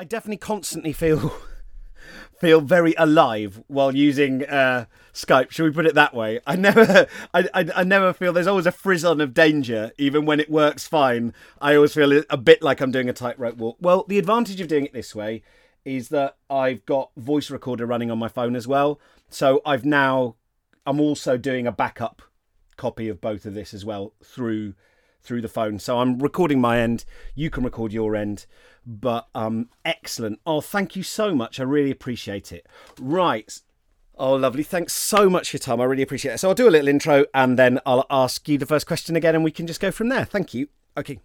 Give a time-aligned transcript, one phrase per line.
[0.00, 1.30] I definitely constantly feel
[2.40, 5.50] feel very alive while using uh, Skype.
[5.50, 6.40] Should we put it that way?
[6.46, 10.40] I never, I, I, I, never feel there's always a frisson of danger, even when
[10.40, 11.34] it works fine.
[11.60, 13.76] I always feel a bit like I'm doing a tightrope walk.
[13.78, 15.42] Well, the advantage of doing it this way
[15.84, 18.98] is that I've got voice recorder running on my phone as well.
[19.28, 20.36] So I've now,
[20.86, 22.22] I'm also doing a backup
[22.78, 24.72] copy of both of this as well through
[25.22, 25.78] through the phone.
[25.78, 27.04] So I'm recording my end.
[27.34, 28.46] You can record your end.
[28.86, 30.40] But um, excellent.
[30.46, 31.60] Oh, thank you so much.
[31.60, 32.66] I really appreciate it.
[32.98, 33.60] Right.
[34.16, 34.62] Oh, lovely.
[34.62, 35.80] Thanks so much for your time.
[35.80, 36.38] I really appreciate it.
[36.38, 39.34] So I'll do a little intro and then I'll ask you the first question again
[39.34, 40.24] and we can just go from there.
[40.24, 40.68] Thank you.
[40.96, 41.20] Okay.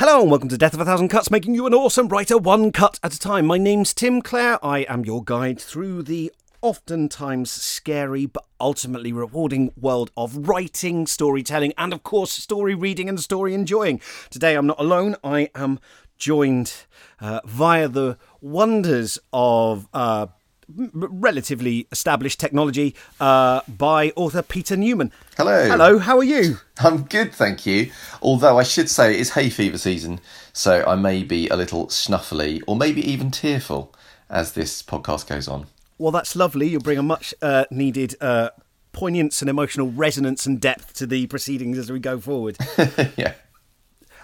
[0.00, 2.70] Hello and welcome to Death of a Thousand Cuts, making you an awesome writer one
[2.70, 3.46] cut at a time.
[3.46, 4.64] My name's Tim Clare.
[4.64, 11.72] I am your guide through the oftentimes scary but ultimately rewarding world of writing, storytelling,
[11.78, 14.00] and of course, story reading and story enjoying.
[14.30, 15.78] Today I'm not alone, I am
[16.16, 16.72] joined
[17.20, 19.88] uh, via the wonders of.
[19.92, 20.28] Uh,
[20.70, 25.10] relatively established technology uh, by author Peter Newman.
[25.38, 25.66] Hello.
[25.66, 26.58] Hello, how are you?
[26.78, 27.90] I'm good, thank you.
[28.20, 30.20] Although I should say it is hay fever season,
[30.52, 33.94] so I may be a little snuffly or maybe even tearful
[34.28, 35.68] as this podcast goes on.
[35.98, 36.68] Well, that's lovely.
[36.68, 38.50] You'll bring a much uh, needed uh,
[38.92, 42.56] poignance and emotional resonance and depth to the proceedings as we go forward.
[43.16, 43.34] yeah.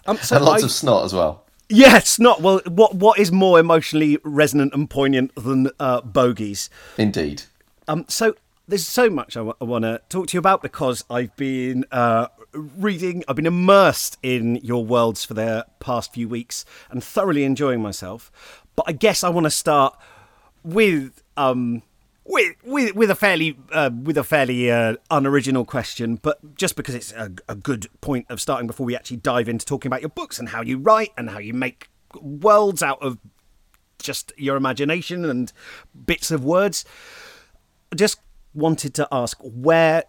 [0.06, 1.44] Um, so and lots I, of snot as well.
[1.69, 2.61] Yes, not well.
[2.66, 6.69] What what is more emotionally resonant and poignant than uh, bogies?
[6.98, 7.42] Indeed.
[7.88, 8.05] Um.
[8.09, 8.36] So
[8.69, 11.86] there's so much I, w- I want to talk to you about because I've been
[11.91, 13.25] uh, reading.
[13.27, 18.31] I've been immersed in your worlds for the past few weeks and thoroughly enjoying myself.
[18.77, 19.97] But I guess I want to start
[20.62, 21.83] with um,
[22.25, 26.95] with with with a fairly uh, with a fairly uh, unoriginal question, but just because
[26.95, 30.11] it's a, a, good point of starting before we actually dive into talking about your
[30.11, 31.89] books and how you write and how you make
[32.21, 33.19] worlds out of
[33.99, 35.53] just your imagination and
[36.07, 36.85] bits of words.
[37.93, 38.19] I just
[38.55, 40.05] wanted to ask where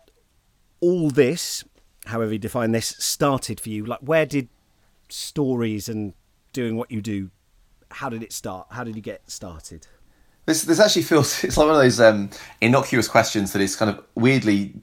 [0.80, 1.64] all this,
[2.06, 3.86] however you define this, started for you.
[3.86, 4.50] Like, where did
[5.10, 6.14] stories and
[6.54, 7.32] doing what you do?
[7.92, 8.68] How did it start?
[8.72, 9.88] How did you get started?
[10.46, 12.30] This this actually feels it's like one of those um,
[12.62, 14.76] innocuous questions that is kind of weirdly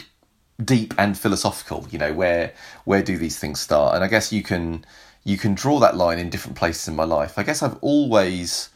[0.63, 1.87] deep and philosophical.
[1.91, 2.53] You know, where
[2.85, 3.95] where do these things start?
[3.95, 4.85] And I guess you can
[5.25, 7.39] you can draw that line in different places in my life.
[7.39, 8.71] I guess I've always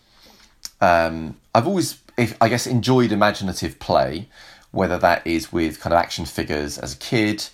[0.80, 4.28] um, I've always if, I guess enjoyed imaginative play,
[4.70, 7.46] whether that is with kind of action figures as a kid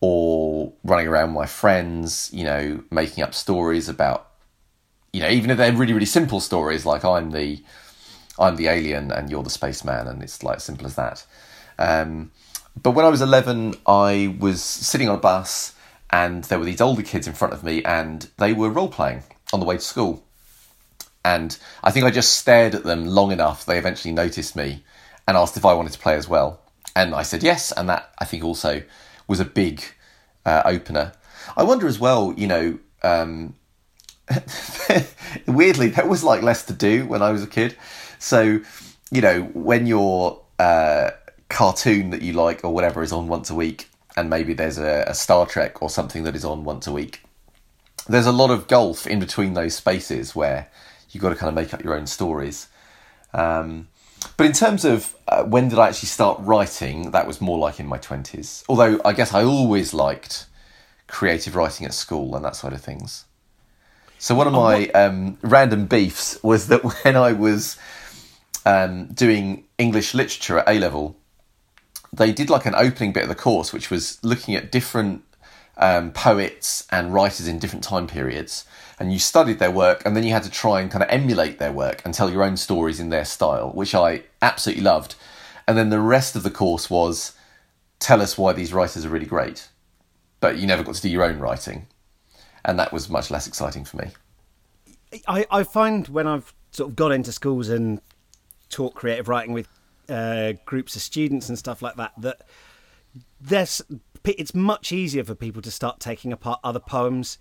[0.00, 4.28] or running around with my friends, you know, making up stories about
[5.12, 7.62] you know, even if they're really, really simple stories like I'm the
[8.38, 11.24] I'm the alien and you're the spaceman, and it's like simple as that.
[11.78, 12.30] Um,
[12.80, 15.74] but when I was 11, I was sitting on a bus,
[16.10, 19.22] and there were these older kids in front of me, and they were role playing
[19.52, 20.24] on the way to school.
[21.24, 23.64] And I think I just stared at them long enough.
[23.64, 24.82] They eventually noticed me
[25.26, 26.60] and asked if I wanted to play as well.
[26.96, 28.82] And I said yes, and that I think also
[29.28, 29.82] was a big
[30.44, 31.12] uh, opener.
[31.56, 33.54] I wonder as well, you know, um,
[35.46, 37.76] weirdly, there was like less to do when I was a kid.
[38.22, 38.60] So,
[39.10, 41.10] you know, when your uh,
[41.48, 45.04] cartoon that you like or whatever is on once a week, and maybe there's a,
[45.08, 47.22] a Star Trek or something that is on once a week,
[48.08, 50.70] there's a lot of golf in between those spaces where
[51.10, 52.68] you've got to kind of make up your own stories.
[53.34, 53.88] Um,
[54.36, 57.80] but in terms of uh, when did I actually start writing, that was more like
[57.80, 58.62] in my 20s.
[58.68, 60.46] Although I guess I always liked
[61.08, 63.24] creative writing at school and that side of things.
[64.20, 67.76] So one of my um, random beefs was that when I was
[68.64, 71.16] um, doing English literature at A level,
[72.12, 75.22] they did like an opening bit of the course, which was looking at different
[75.76, 78.64] um, poets and writers in different time periods.
[78.98, 81.58] And you studied their work, and then you had to try and kind of emulate
[81.58, 85.16] their work and tell your own stories in their style, which I absolutely loved.
[85.66, 87.32] And then the rest of the course was
[87.98, 89.68] tell us why these writers are really great.
[90.40, 91.86] But you never got to do your own writing.
[92.64, 94.10] And that was much less exciting for me.
[95.26, 98.00] I, I find when I've sort of gone into schools and
[98.72, 99.68] taught creative writing with
[100.08, 102.42] uh, groups of students and stuff like that that
[103.40, 103.82] there's
[104.24, 107.38] it's much easier for people to start taking apart other poems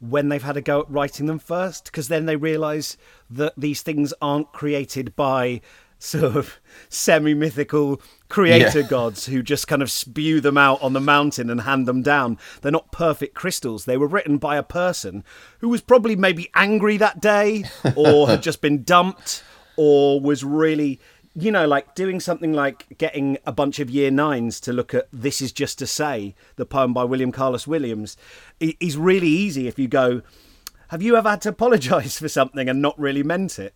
[0.00, 2.96] when they've had a go at writing them first because then they realize
[3.30, 5.60] that these things aren't created by
[5.98, 8.88] sort of semi mythical creator yeah.
[8.88, 12.38] gods who just kind of spew them out on the mountain and hand them down.
[12.60, 13.84] They're not perfect crystals.
[13.84, 15.24] They were written by a person
[15.60, 17.64] who was probably maybe angry that day
[17.96, 19.42] or had just been dumped
[19.76, 21.00] or was really
[21.36, 25.08] you know, like doing something like getting a bunch of year nines to look at
[25.12, 28.16] This Is Just to Say, the poem by William Carlos Williams,
[28.60, 30.22] is really easy if you go,
[30.88, 33.74] Have you ever had to apologise for something and not really meant it?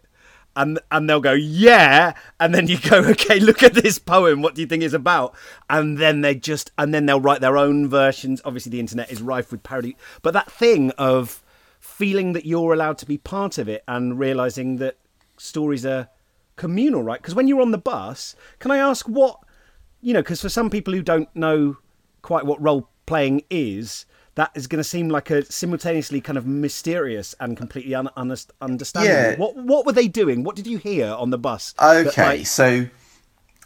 [0.56, 2.14] and and they'll go yeah.
[2.40, 4.40] And then you go okay look at this poem.
[4.42, 5.34] What do you think it's about?
[5.68, 8.40] And then they just and then they'll write their own versions.
[8.44, 11.44] Obviously the internet is rife with parody but that thing of
[11.78, 14.96] feeling that you're allowed to be part of it and realizing that
[15.38, 16.08] stories are
[16.56, 19.38] communal right because when you're on the bus can i ask what
[20.00, 21.76] you know because for some people who don't know
[22.23, 26.46] quite what role playing is that is going to seem like a simultaneously kind of
[26.46, 29.12] mysterious and completely un- un- understandable.
[29.12, 29.37] Yeah.
[29.37, 30.44] What what were they doing?
[30.44, 31.75] What did you hear on the bus?
[31.82, 32.87] Okay, that, like- so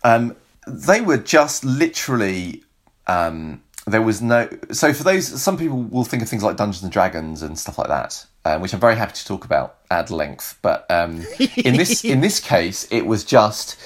[0.03, 0.35] um,
[0.67, 2.65] they were just literally.
[3.07, 4.49] Um, there was no.
[4.71, 7.77] So for those, some people will think of things like Dungeons and Dragons and stuff
[7.77, 10.59] like that, um, which I'm very happy to talk about at length.
[10.63, 11.25] But um,
[11.57, 13.77] in this in this case, it was just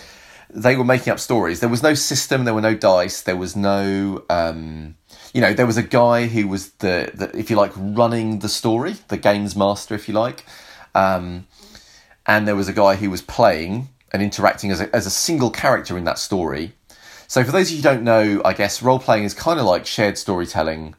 [0.50, 1.60] they were making up stories.
[1.60, 2.44] There was no system.
[2.44, 3.22] There were no dice.
[3.22, 4.24] There was no.
[4.30, 4.96] Um,
[5.32, 8.48] you know, there was a guy who was the, the if you like, running the
[8.48, 10.46] story, the games master, if you like.
[10.94, 11.46] Um,
[12.24, 15.50] and there was a guy who was playing and interacting as a, as a single
[15.50, 16.72] character in that story.
[17.28, 19.66] So, for those of you who don't know, I guess role playing is kind of
[19.66, 20.94] like shared storytelling,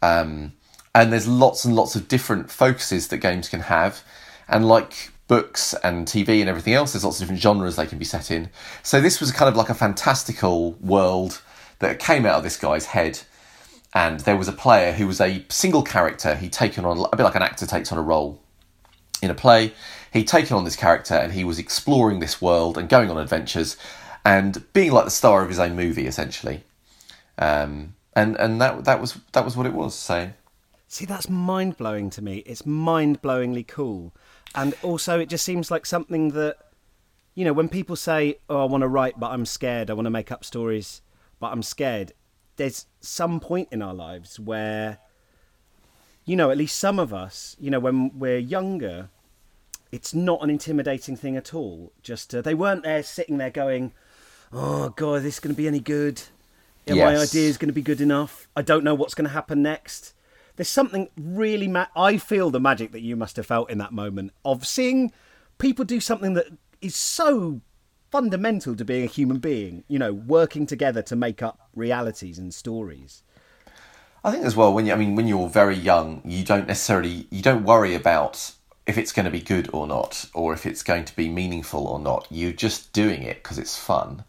[0.00, 0.52] um,
[0.94, 4.02] and there's lots and lots of different focuses that games can have,
[4.48, 7.98] and like books and TV and everything else, there's lots of different genres they can
[7.98, 8.50] be set in.
[8.82, 11.40] So, this was kind of like a fantastical world
[11.78, 13.20] that came out of this guy's head.
[13.94, 16.34] And there was a player who was a single character.
[16.34, 18.40] He'd taken on a bit like an actor takes on a role
[19.20, 19.72] in a play.
[20.12, 23.76] He'd taken on this character and he was exploring this world and going on adventures
[24.24, 26.64] and being like the star of his own movie, essentially.
[27.38, 29.94] Um, and and that that was that was what it was.
[29.94, 30.30] So
[30.92, 32.42] See, that's mind blowing to me.
[32.44, 34.12] It's mind blowingly cool.
[34.54, 36.58] And also, it just seems like something that,
[37.34, 40.04] you know, when people say, oh, I want to write, but I'm scared, I want
[40.04, 41.00] to make up stories,
[41.40, 42.12] but I'm scared,
[42.56, 44.98] there's some point in our lives where,
[46.26, 49.08] you know, at least some of us, you know, when we're younger,
[49.92, 51.90] it's not an intimidating thing at all.
[52.02, 53.92] Just, uh, they weren't there sitting there going,
[54.52, 56.20] oh, God, is this going to be any good?
[56.86, 57.30] Are my Yes.
[57.30, 58.46] idea is going to be good enough?
[58.54, 60.12] I don't know what's going to happen next
[60.56, 63.92] there's something really ma- I feel the magic that you must have felt in that
[63.92, 65.12] moment of seeing
[65.58, 66.46] people do something that
[66.80, 67.60] is so
[68.10, 72.52] fundamental to being a human being, you know, working together to make up realities and
[72.52, 73.22] stories.
[74.24, 77.26] I think as well when you I mean when you're very young, you don't necessarily
[77.30, 78.52] you don't worry about
[78.86, 81.86] if it's going to be good or not, or if it's going to be meaningful
[81.86, 82.26] or not.
[82.30, 84.24] You're just doing it because it's fun,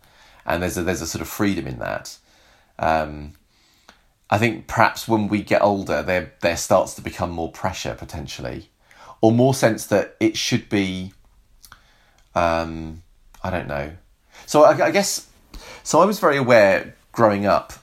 [0.45, 2.17] and there's a there's a sort of freedom in that.
[2.79, 3.33] Um,
[4.33, 8.71] I think perhaps when we get older, there there starts to become more pressure potentially,
[9.21, 11.13] or more sense that it should be.
[12.33, 13.03] Um,
[13.43, 13.91] I don't know.
[14.47, 15.29] So I, I guess
[15.83, 15.99] so.
[15.99, 17.73] I was very aware growing up,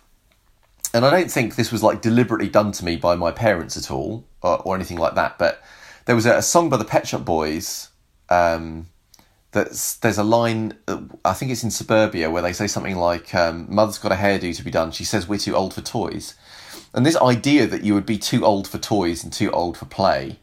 [0.93, 3.88] and I don't think this was like deliberately done to me by my parents at
[3.88, 5.38] all, or, or anything like that.
[5.38, 5.62] But
[6.06, 7.91] there was a, a song by the Pet Shop Boys.
[8.29, 8.88] Um,
[9.52, 13.35] that's there's a line uh, I think it's in Suburbia where they say something like
[13.35, 16.35] um, "Mother's got a hairdo to be done." She says we're too old for toys,
[16.94, 19.87] and this idea that you would be too old for toys and too old for
[19.87, 20.38] play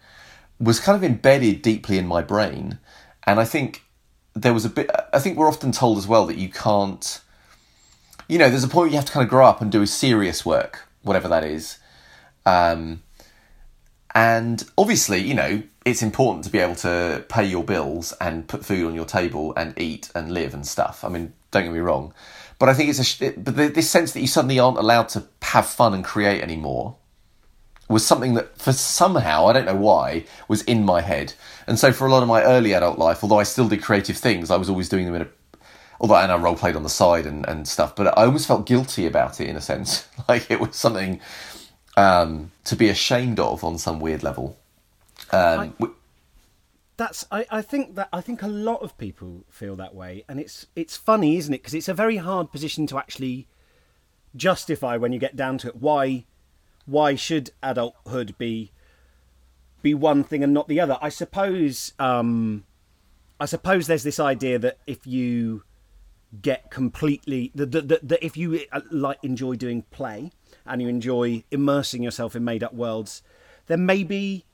[0.59, 2.80] was kind of embedded deeply in my brain,
[3.25, 3.83] and I think
[4.33, 4.89] there was a bit.
[5.13, 7.21] I think we're often told as well that you can't.
[8.27, 9.81] You know, there's a point where you have to kind of grow up and do
[9.81, 11.77] a serious work, whatever that is.
[12.45, 13.04] Um,
[14.17, 18.65] and obviously, you know, it's important to be able to pay your bills and put
[18.65, 21.03] food on your table and eat and live and stuff.
[21.03, 22.15] I mean, don't get me wrong,
[22.57, 25.68] but I think it's a but this sense that you suddenly aren't allowed to have
[25.68, 26.95] fun and create anymore
[27.89, 31.35] was something that for somehow I don't know why was in my head.
[31.68, 34.18] And so for a lot of my early adult life, although I still did creative
[34.18, 35.27] things, I was always doing them in a
[36.01, 38.65] although and I role played on the side and, and stuff, but I almost felt
[38.65, 40.07] guilty about it in a sense.
[40.27, 41.19] like it was something
[41.97, 44.57] um, to be ashamed of on some weird level.
[45.31, 45.95] Um, w-
[46.95, 50.39] That's I, I think that I think a lot of people feel that way, and
[50.39, 51.57] it's it's funny, isn't it?
[51.57, 53.47] Because it's a very hard position to actually
[54.35, 55.75] justify when you get down to it.
[55.77, 56.25] Why
[56.85, 58.71] why should adulthood be
[59.81, 60.97] be one thing and not the other?
[61.01, 62.63] I suppose um,
[63.39, 65.63] I suppose there's this idea that if you
[66.42, 70.31] get completely that that, that, that if you uh, like enjoy doing play
[70.68, 73.21] and you enjoy immersing yourself in made up worlds,
[73.68, 74.45] then maybe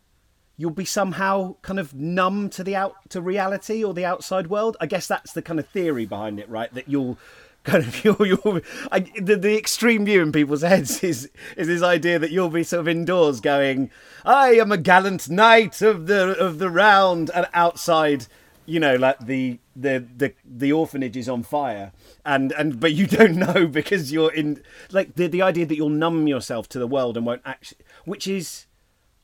[0.58, 4.78] you'll be somehow kind of numb to the out to reality or the outside world.
[4.80, 6.74] I guess that's the kind of theory behind it, right?
[6.74, 7.18] That you'll
[7.64, 11.82] kind of you'll, you'll I, the, the extreme view in people's heads is is this
[11.82, 13.90] idea that you'll be sort of indoors going,
[14.26, 18.28] I am a gallant knight of the of the round, and outside,
[18.66, 21.92] you know, like the the the the orphanage is on fire
[22.26, 25.90] and and but you don't know because you're in like the the idea that you'll
[25.90, 28.66] numb yourself to the world and won't actually which is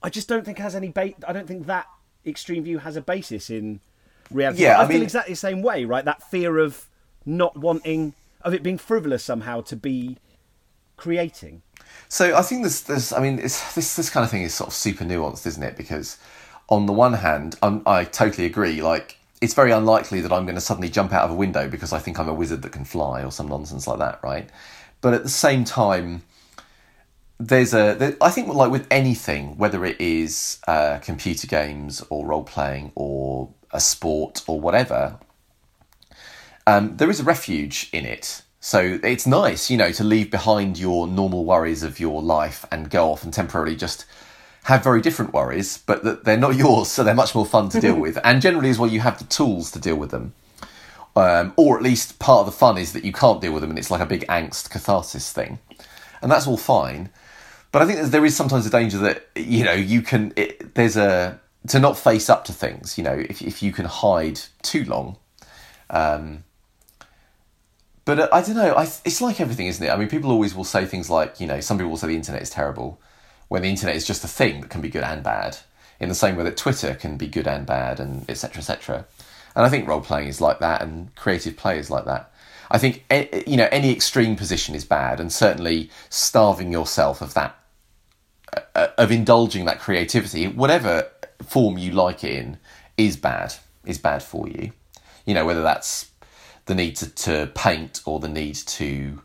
[0.02, 1.18] I just don't think has any bait.
[1.28, 1.88] I don't think that
[2.26, 3.82] extreme view has a basis in
[4.32, 4.64] reality.
[4.64, 6.06] Yeah, I, I feel exactly the same way, right?
[6.06, 6.88] That fear of
[7.26, 10.18] not wanting, of it being frivolous somehow to be
[10.96, 11.62] creating.
[12.08, 14.70] So I think this, this I mean, it's, this this kind of thing is sort
[14.70, 15.76] of super nuanced, isn't it?
[15.76, 16.18] Because
[16.70, 18.82] on the one hand, I'm, I totally agree.
[18.82, 21.94] Like, it's very unlikely that I'm going to suddenly jump out of a window because
[21.94, 24.50] I think I'm a wizard that can fly or some nonsense like that, right?
[25.02, 26.24] But at the same time,
[27.40, 32.26] there's a there, I think like with anything, whether it is uh, computer games or
[32.26, 35.20] role playing or a sport or whatever,
[36.68, 38.42] um, there is a refuge in it.
[38.60, 42.90] So it's nice, you know, to leave behind your normal worries of your life and
[42.90, 44.06] go off and temporarily just
[44.70, 47.82] have very different worries, but that they're not yours, so they're much more fun to
[47.82, 48.18] deal with.
[48.24, 50.34] And generally, as well, you have the tools to deal with them.
[51.16, 53.72] Um, or at least part of the fun is that you can't deal with them,
[53.72, 55.60] and it's like a big angst catharsis thing,
[56.22, 57.10] and that's all fine.
[57.72, 60.32] But I think there is sometimes a danger that you know you can.
[60.38, 62.98] It, there's a to not face up to things.
[62.98, 65.18] You know, if if you can hide too long.
[65.90, 66.44] Um,
[68.06, 68.74] but I don't know.
[68.74, 69.92] I, it's like everything, isn't it?
[69.92, 72.16] I mean, people always will say things like, you know, some people will say the
[72.16, 73.00] internet is terrible,
[73.50, 75.58] when the internet is just a thing that can be good and bad.
[76.00, 78.60] In the same way that Twitter can be good and bad, and etc.
[78.60, 79.06] etc.
[79.56, 82.32] And I think role playing is like that, and creative play is like that.
[82.72, 87.34] I think eh, you know any extreme position is bad, and certainly starving yourself of
[87.34, 87.60] that,
[88.76, 91.10] uh, of indulging that creativity, whatever
[91.44, 92.58] form you like it in,
[92.98, 93.56] is bad.
[93.86, 94.72] Is bad for you.
[95.26, 96.12] You know whether that's
[96.66, 99.22] the need to, to paint or the need to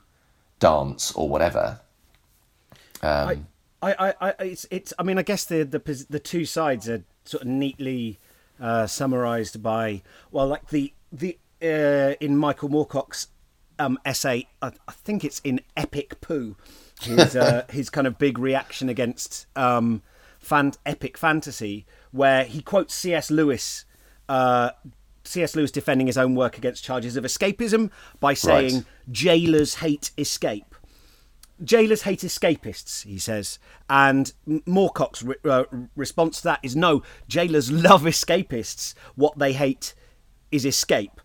[0.58, 1.78] dance or whatever.
[3.02, 3.46] Um,
[3.92, 4.92] I, I, I, it's, it's.
[4.98, 8.18] I mean, I guess the the the two sides are sort of neatly
[8.60, 13.28] uh, summarised by well, like the the uh, in Michael Moorcock's
[13.78, 14.48] um, essay.
[14.62, 16.56] I, I think it's in Epic Pooh.
[17.02, 20.02] His uh, his kind of big reaction against um,
[20.38, 23.30] fan, epic fantasy, where he quotes C.S.
[23.30, 23.84] Lewis.
[24.28, 24.70] Uh,
[25.26, 25.56] C.S.
[25.56, 28.84] Lewis defending his own work against charges of escapism by saying Right.
[29.10, 30.73] jailers hate escape
[31.62, 33.58] jailers hate escapists, he says.
[33.88, 38.94] And Moorcock's re- uh, response to that is no, jailers love escapists.
[39.14, 39.94] What they hate
[40.50, 41.20] is escape.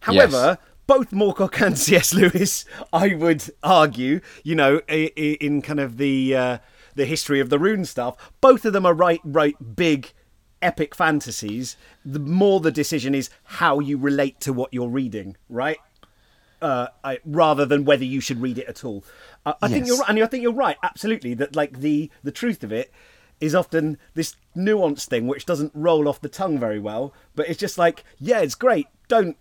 [0.00, 2.14] However, both Moorcock and C.S.
[2.14, 6.58] Lewis, I would argue, you know, in kind of the uh,
[6.94, 10.12] the history of the rune stuff, both of them are right, right, big,
[10.60, 11.76] epic fantasies.
[12.04, 15.78] The more the decision is how you relate to what you're reading, right?
[16.62, 19.04] Uh, I, rather than whether you should read it at all.
[19.46, 20.76] Uh, I think you're right, and I think you're right.
[20.82, 22.92] Absolutely, that like the the truth of it
[23.40, 27.14] is often this nuanced thing which doesn't roll off the tongue very well.
[27.34, 28.86] But it's just like, yeah, it's great.
[29.08, 29.36] Don't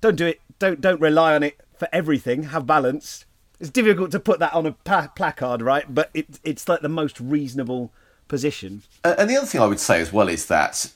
[0.00, 0.40] don't do it.
[0.58, 2.44] Don't don't rely on it for everything.
[2.44, 3.24] Have balance.
[3.60, 5.92] It's difficult to put that on a pa- placard, right?
[5.92, 7.92] But it, it's like the most reasonable
[8.28, 8.82] position.
[9.02, 10.92] Uh, And the other thing I would say as well is that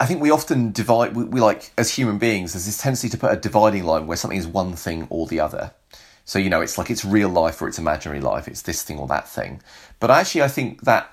[0.00, 1.14] I think we often divide.
[1.14, 4.16] We, we like as human beings, there's this tendency to put a dividing line where
[4.16, 5.72] something is one thing or the other.
[6.24, 8.48] So you know, it's like it's real life or it's imaginary life.
[8.48, 9.62] It's this thing or that thing.
[10.00, 11.10] But actually, I think that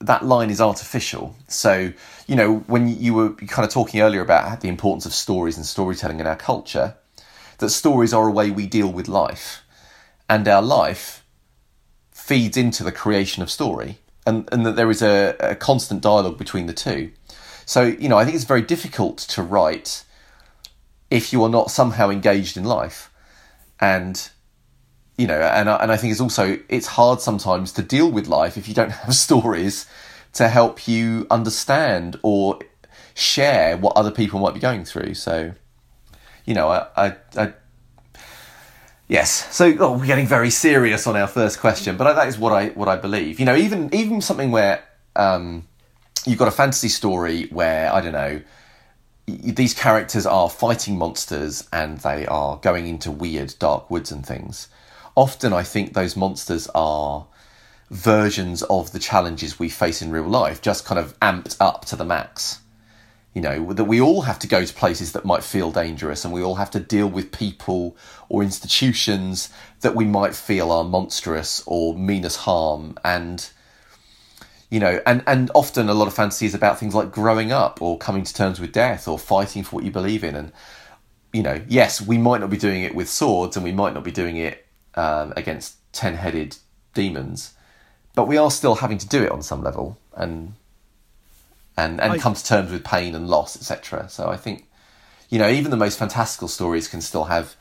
[0.00, 1.36] that line is artificial.
[1.48, 1.92] So
[2.26, 5.64] you know, when you were kind of talking earlier about the importance of stories and
[5.64, 6.96] storytelling in our culture,
[7.58, 9.62] that stories are a way we deal with life,
[10.28, 11.24] and our life
[12.12, 16.36] feeds into the creation of story and, and that there is a, a constant dialogue
[16.36, 17.12] between the two.
[17.66, 20.04] So, you know, I think it's very difficult to write
[21.10, 23.12] if you are not somehow engaged in life.
[23.80, 24.30] And,
[25.18, 28.28] you know, and I, and I think it's also, it's hard sometimes to deal with
[28.28, 29.86] life if you don't have stories
[30.34, 32.60] to help you understand or
[33.14, 35.14] share what other people might be going through.
[35.14, 35.52] So,
[36.44, 37.52] you know, I, I, I
[39.08, 39.54] Yes.
[39.54, 42.68] So oh, we're getting very serious on our first question, but that is what I
[42.70, 43.38] what I believe.
[43.38, 44.82] You know, even even something where
[45.14, 45.68] um,
[46.26, 48.42] you've got a fantasy story where I don't know
[49.26, 54.68] these characters are fighting monsters and they are going into weird dark woods and things.
[55.16, 57.26] Often, I think those monsters are
[57.90, 61.96] versions of the challenges we face in real life, just kind of amped up to
[61.96, 62.60] the max
[63.36, 66.32] you know that we all have to go to places that might feel dangerous and
[66.32, 67.94] we all have to deal with people
[68.30, 69.50] or institutions
[69.82, 73.50] that we might feel are monstrous or mean us harm and
[74.70, 77.80] you know and and often a lot of fantasy is about things like growing up
[77.80, 80.52] or coming to terms with death or fighting for what you believe in and
[81.32, 84.02] you know yes we might not be doing it with swords and we might not
[84.04, 86.56] be doing it um, against 10-headed
[86.94, 87.52] demons
[88.14, 90.54] but we are still having to do it on some level and
[91.76, 94.08] and and I- come to terms with pain and loss, etc.
[94.08, 94.66] So I think,
[95.28, 97.54] you know, even the most fantastical stories can still have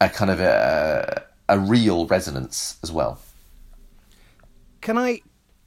[0.00, 3.20] a kind of a a real resonance as well.
[4.80, 5.22] Can I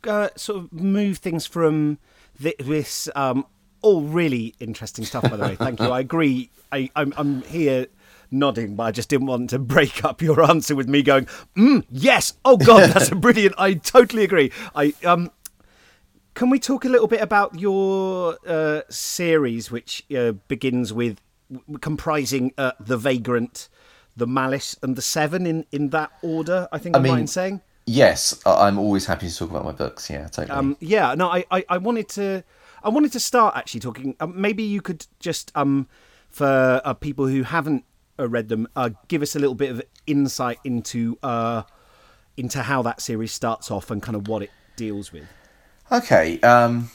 [0.08, 1.98] uh, sort of move things from
[2.40, 3.46] thi- this um,
[3.82, 5.56] all really interesting stuff, by the way.
[5.56, 5.88] Thank you.
[5.88, 6.50] I agree.
[6.72, 7.88] I, I'm, I'm here
[8.30, 11.84] nodding, but I just didn't want to break up your answer with me going, mm,
[11.90, 14.52] "Yes, oh God, that's a brilliant." I totally agree.
[14.76, 15.32] I um,
[16.34, 21.20] can we talk a little bit about your uh, series, which uh, begins with
[21.82, 23.68] comprising uh, the Vagrant,
[24.16, 26.68] the Malice, and the Seven in in that order?
[26.72, 27.62] I think I I'm mean, saying.
[27.86, 30.10] Yes, I'm always happy to talk about my books.
[30.10, 30.50] Yeah, totally.
[30.50, 32.44] Um, yeah, no, I, I, I wanted to
[32.84, 34.16] I wanted to start actually talking.
[34.20, 35.88] Um, maybe you could just, um,
[36.30, 37.86] for uh, people who haven't
[38.20, 41.64] uh, read them, uh, give us a little bit of insight into uh,
[42.38, 45.26] into how that series starts off and kind of what it deals with.
[45.92, 46.40] Okay.
[46.42, 46.90] Um,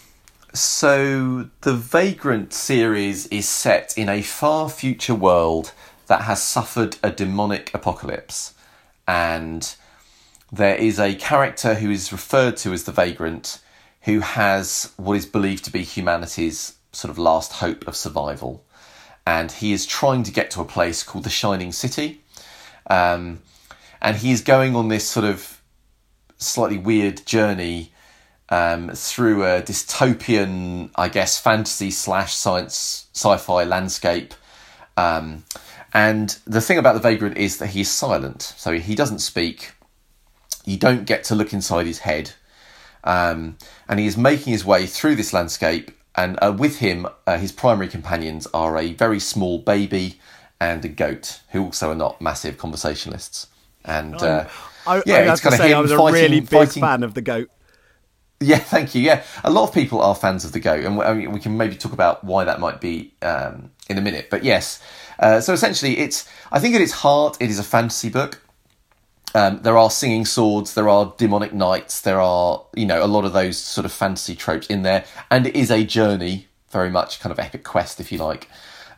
[0.55, 5.73] so the Vagrant series is set in a far future world
[6.07, 8.55] that has suffered a demonic apocalypse,
[9.07, 9.75] and
[10.53, 13.61] there is a character who is referred to as the Vagrant
[14.07, 18.65] who has what is believed to be humanity's sort of last hope of survival.
[19.27, 22.23] And he is trying to get to a place called the Shining City.
[22.89, 23.41] Um,
[24.01, 25.61] and he's going on this sort of
[26.39, 27.93] slightly weird journey
[28.49, 34.35] um, through a dystopian, I guess, fantasy slash science sci fi landscape.
[34.97, 35.43] Um,
[35.93, 39.73] and the thing about the vagrant is that he's silent, so he doesn't speak.
[40.67, 42.33] You don't get to look inside his head.
[43.05, 43.57] Um,
[43.89, 45.91] and he is making his way through this landscape.
[46.15, 50.21] And uh, with him, uh, his primary companions are a very small baby
[50.61, 53.47] and a goat, who also are not massive conversationalists.
[53.85, 54.49] And uh,
[54.87, 56.81] I, yeah, I it's kind of him I was a fighting, really big fighting...
[56.81, 57.51] fan of the goat.
[58.41, 59.03] Yeah, thank you.
[59.03, 61.57] Yeah, a lot of people are fans of the goat, and I mean, we can
[61.57, 64.29] maybe talk about why that might be um, in a minute.
[64.31, 64.83] But yes,
[65.19, 68.41] uh, so essentially, it's I think at its heart, it is a fantasy book.
[69.35, 73.25] Um, there are singing swords, there are demonic knights, there are, you know, a lot
[73.25, 75.05] of those sort of fantasy tropes in there.
[75.31, 78.49] And it is a journey, very much kind of epic quest, if you like.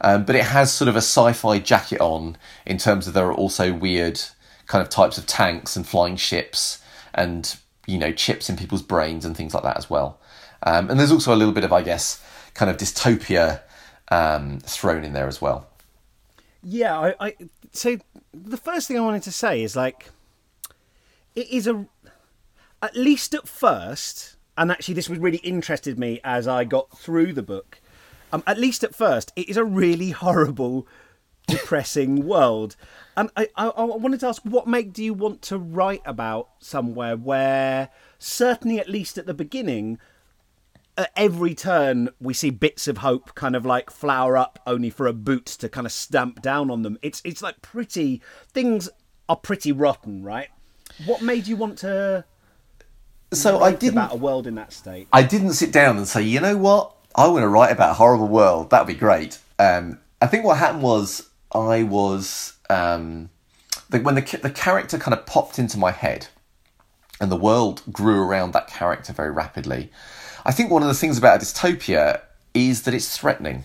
[0.00, 3.26] Um, but it has sort of a sci fi jacket on in terms of there
[3.26, 4.20] are also weird
[4.66, 6.80] kind of types of tanks and flying ships
[7.14, 10.20] and, you know, chips in people's brains and things like that as well.
[10.62, 12.22] Um, and there's also a little bit of, I guess,
[12.54, 13.62] kind of dystopia
[14.10, 15.66] um, thrown in there as well.
[16.62, 17.36] Yeah, I, I
[17.72, 17.98] so
[18.32, 20.10] the first thing I wanted to say is like
[21.38, 21.86] it is a
[22.82, 27.32] at least at first, and actually this was really interested me as I got through
[27.32, 27.80] the book.
[28.32, 30.86] Um, at least at first, it is a really horrible,
[31.46, 32.74] depressing world.
[33.16, 36.48] And I, I, I wanted to ask, what make do you want to write about
[36.58, 39.98] somewhere where, certainly at least at the beginning,
[40.96, 45.06] at every turn we see bits of hope kind of like flower up only for
[45.06, 48.20] a boot to kind of stamp down on them it's it's like pretty
[48.52, 48.90] things
[49.28, 50.48] are pretty rotten right
[51.06, 52.24] what made you want to?
[53.32, 55.08] So I didn't about a world in that state.
[55.12, 57.94] I didn't sit down and say, you know what, I want to write about a
[57.94, 58.70] horrible world.
[58.70, 59.38] That'd be great.
[59.58, 63.30] Um, I think what happened was I was um,
[63.90, 66.28] the, when the the character kind of popped into my head,
[67.20, 69.90] and the world grew around that character very rapidly.
[70.44, 72.22] I think one of the things about a dystopia
[72.54, 73.64] is that it's threatening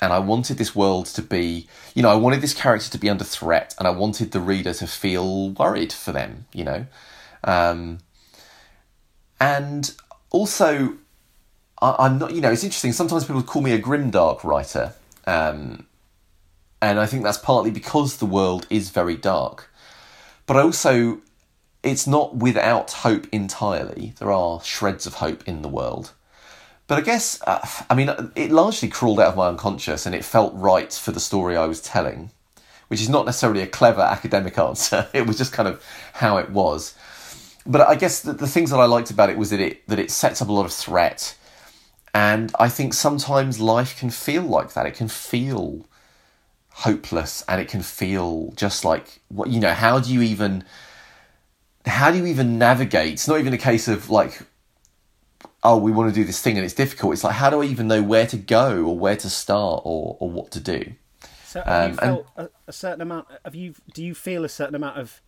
[0.00, 3.10] and I wanted this world to be, you know, I wanted this character to be
[3.10, 6.86] under threat, and I wanted the reader to feel worried for them, you know,
[7.44, 7.98] um,
[9.40, 9.94] and
[10.30, 10.94] also
[11.80, 12.92] I, am not, you know, it's interesting.
[12.92, 14.94] Sometimes people call me a grimdark writer,
[15.26, 15.86] um,
[16.82, 19.70] and I think that's partly because the world is very dark,
[20.46, 21.20] but also
[21.82, 24.14] it's not without hope entirely.
[24.18, 26.12] There are shreds of hope in the world.
[26.90, 30.24] But I guess, uh, I mean, it largely crawled out of my unconscious and it
[30.24, 32.32] felt right for the story I was telling,
[32.88, 35.06] which is not necessarily a clever academic answer.
[35.12, 36.96] It was just kind of how it was.
[37.64, 40.00] But I guess the, the things that I liked about it was that it that
[40.00, 41.36] it sets up a lot of threat,
[42.12, 44.84] and I think sometimes life can feel like that.
[44.84, 45.86] It can feel
[46.70, 49.74] hopeless, and it can feel just like what you know.
[49.74, 50.64] How do you even
[51.86, 53.12] how do you even navigate?
[53.12, 54.42] It's not even a case of like
[55.62, 57.12] oh, we want to do this thing and it's difficult.
[57.12, 60.16] It's like, how do I even know where to go or where to start or,
[60.20, 60.92] or what to do?
[61.44, 63.26] So have um, you felt and, a, a, certain amount?
[63.44, 63.74] Have you?
[63.92, 65.20] Do you feel a certain amount of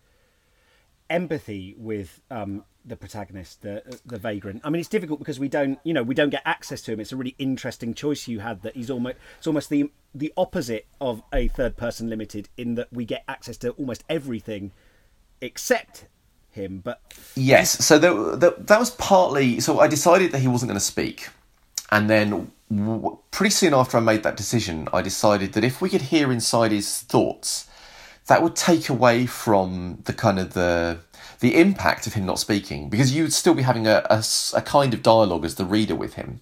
[1.09, 4.61] empathy with um, the protagonist, the the vagrant?
[4.63, 7.01] I mean, it's difficult because we don't, you know, we don't get access to him.
[7.01, 10.87] It's a really interesting choice you had that he's almost it's almost the the opposite
[11.01, 14.71] of a third person limited in that we get access to almost everything
[15.41, 16.05] except
[16.53, 16.81] him.
[16.83, 17.01] But
[17.35, 19.59] yes, so the, that was partly.
[19.59, 21.29] So I decided that he wasn't going to speak,
[21.91, 25.89] and then w- pretty soon after I made that decision, I decided that if we
[25.89, 27.67] could hear inside his thoughts,
[28.27, 30.99] that would take away from the kind of the
[31.39, 34.23] the impact of him not speaking, because you'd still be having a, a,
[34.55, 36.39] a kind of dialogue as the reader with him.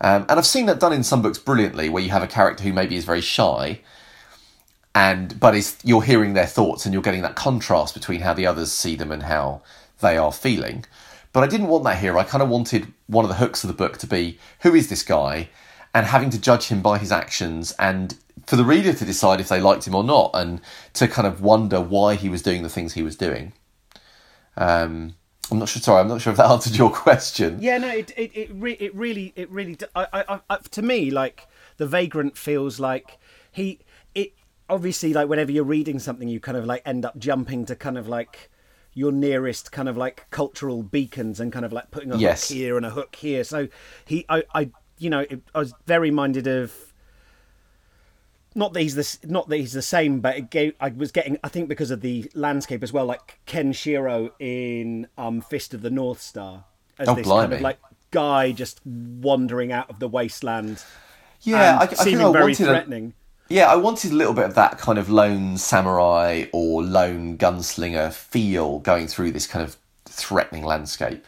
[0.00, 2.64] Um, and I've seen that done in some books brilliantly, where you have a character
[2.64, 3.80] who maybe is very shy,
[4.98, 8.72] and but you're hearing their thoughts and you're getting that contrast between how the others
[8.72, 9.62] see them and how
[10.00, 10.84] they are feeling.
[11.32, 12.18] But I didn't want that here.
[12.18, 14.88] I kind of wanted one of the hooks of the book to be who is
[14.88, 15.50] this guy,
[15.94, 19.48] and having to judge him by his actions, and for the reader to decide if
[19.48, 20.60] they liked him or not, and
[20.94, 23.52] to kind of wonder why he was doing the things he was doing.
[24.56, 25.14] Um,
[25.52, 25.80] I'm not sure.
[25.80, 27.58] Sorry, I'm not sure if that answered your question.
[27.60, 31.12] Yeah, no, it it it, re- it really it really I, I, I, to me
[31.12, 33.18] like the vagrant feels like
[33.52, 33.78] he
[34.68, 37.96] obviously like whenever you're reading something you kind of like end up jumping to kind
[37.98, 38.50] of like
[38.94, 42.48] your nearest kind of like cultural beacons and kind of like putting a Yes.
[42.48, 43.44] hook here and a hook here.
[43.44, 43.68] So
[44.04, 46.74] he I I you know it, I was very minded of
[48.54, 51.38] not that he's the not that he's the same, but it gave, I was getting
[51.44, 55.90] I think because of the landscape as well, like Kenshiro in um, Fist of the
[55.90, 56.64] North Star
[56.98, 57.78] as Oh, this kind of like
[58.10, 60.82] guy just wandering out of the wasteland,
[61.42, 63.14] Yeah, I, I think seeming I very wanted threatening.
[63.50, 68.12] Yeah, I wanted a little bit of that kind of lone samurai or lone gunslinger
[68.12, 71.24] feel going through this kind of threatening landscape.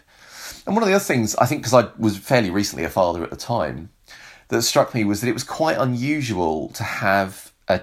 [0.66, 3.24] And one of the other things, I think, because I was fairly recently a father
[3.24, 3.88] at the time,
[4.48, 7.80] that struck me was that it was quite unusual to have a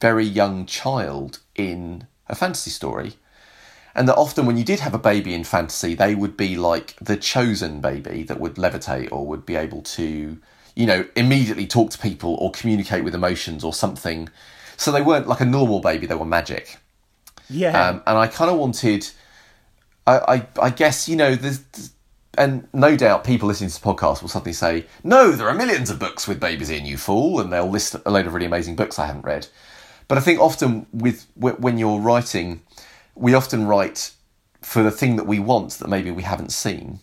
[0.00, 3.14] very young child in a fantasy story.
[3.94, 6.96] And that often when you did have a baby in fantasy, they would be like
[7.00, 10.38] the chosen baby that would levitate or would be able to,
[10.76, 14.28] you know, immediately talk to people or communicate with emotions or something.
[14.76, 16.78] So they weren't like a normal baby, they were magic.
[17.48, 19.08] Yeah, Um, and I kind of wanted,
[20.06, 21.62] I, I, I guess, you know, there's,
[22.36, 25.88] and no doubt people listening to this podcast will suddenly say, no, there are millions
[25.88, 28.76] of books with babies in, you fool, and they'll list a load of really amazing
[28.76, 29.46] books I haven't read.
[30.08, 32.62] But I think often with when you're writing,
[33.14, 34.12] we often write
[34.60, 37.00] for the thing that we want that maybe we haven't seen.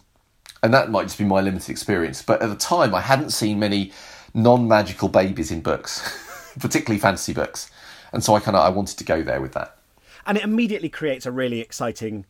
[0.64, 2.22] And that might just be my limited experience.
[2.24, 3.92] But at the time, I hadn't seen many
[4.34, 7.70] non-magical babies in books, particularly fantasy books.
[8.14, 9.78] And so I kind of I wanted to go there with that.
[10.26, 12.26] and it immediately creates a really exciting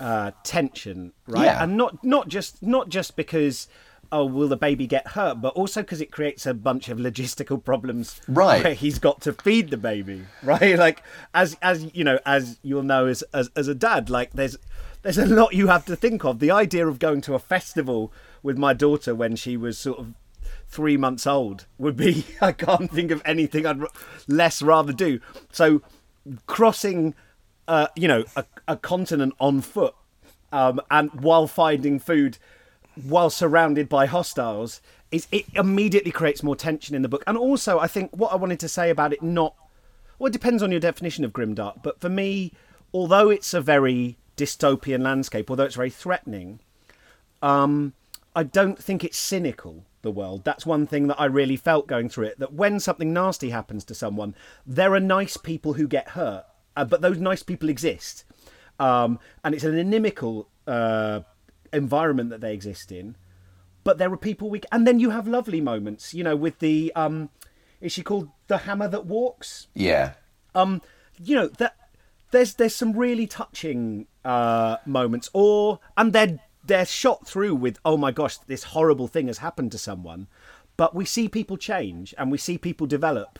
[0.00, 1.44] uh, tension, right?
[1.46, 1.62] Yeah.
[1.62, 3.68] And not not just not just because
[4.12, 7.62] oh will the baby get hurt, but also because it creates a bunch of logistical
[7.62, 8.62] problems, Right.
[8.64, 10.78] Where he's got to feed the baby, right?
[10.78, 11.02] Like
[11.34, 14.56] as as you know, as you'll know as as, as a dad, like there's
[15.06, 16.40] there's a lot you have to think of.
[16.40, 20.14] The idea of going to a festival with my daughter when she was sort of
[20.66, 23.80] three months old would be I can't think of anything I'd
[24.26, 25.20] less rather do.
[25.52, 25.80] So
[26.46, 27.14] crossing,
[27.68, 29.94] uh, you know, a, a continent on foot,
[30.50, 32.38] um, and while finding food,
[33.00, 34.80] while surrounded by hostiles,
[35.12, 37.22] is it immediately creates more tension in the book.
[37.28, 39.54] And also, I think what I wanted to say about it not,
[40.18, 41.84] well, it depends on your definition of grimdark.
[41.84, 42.52] But for me,
[42.92, 46.60] although it's a very dystopian landscape, although it's very threatening,
[47.42, 47.94] um,
[48.34, 49.84] I don't think it's cynical.
[50.02, 50.44] The world.
[50.44, 52.38] That's one thing that I really felt going through it.
[52.38, 56.44] That when something nasty happens to someone, there are nice people who get hurt,
[56.76, 58.24] uh, but those nice people exist,
[58.78, 61.22] um, and it's an inimical uh,
[61.72, 63.16] environment that they exist in.
[63.82, 66.14] But there are people we, and then you have lovely moments.
[66.14, 67.30] You know, with the um,
[67.80, 69.66] is she called the hammer that walks?
[69.74, 70.12] Yeah.
[70.54, 70.82] um
[71.18, 71.76] you know that
[72.30, 77.96] there's there's some really touching uh moments or and they're they're shot through with oh
[77.96, 80.26] my gosh this horrible thing has happened to someone.
[80.76, 83.38] But we see people change and we see people develop.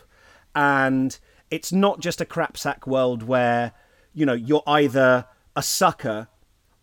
[0.55, 1.19] And
[1.51, 3.73] it's not just a crapsack world where
[4.15, 6.29] you know you're either a sucker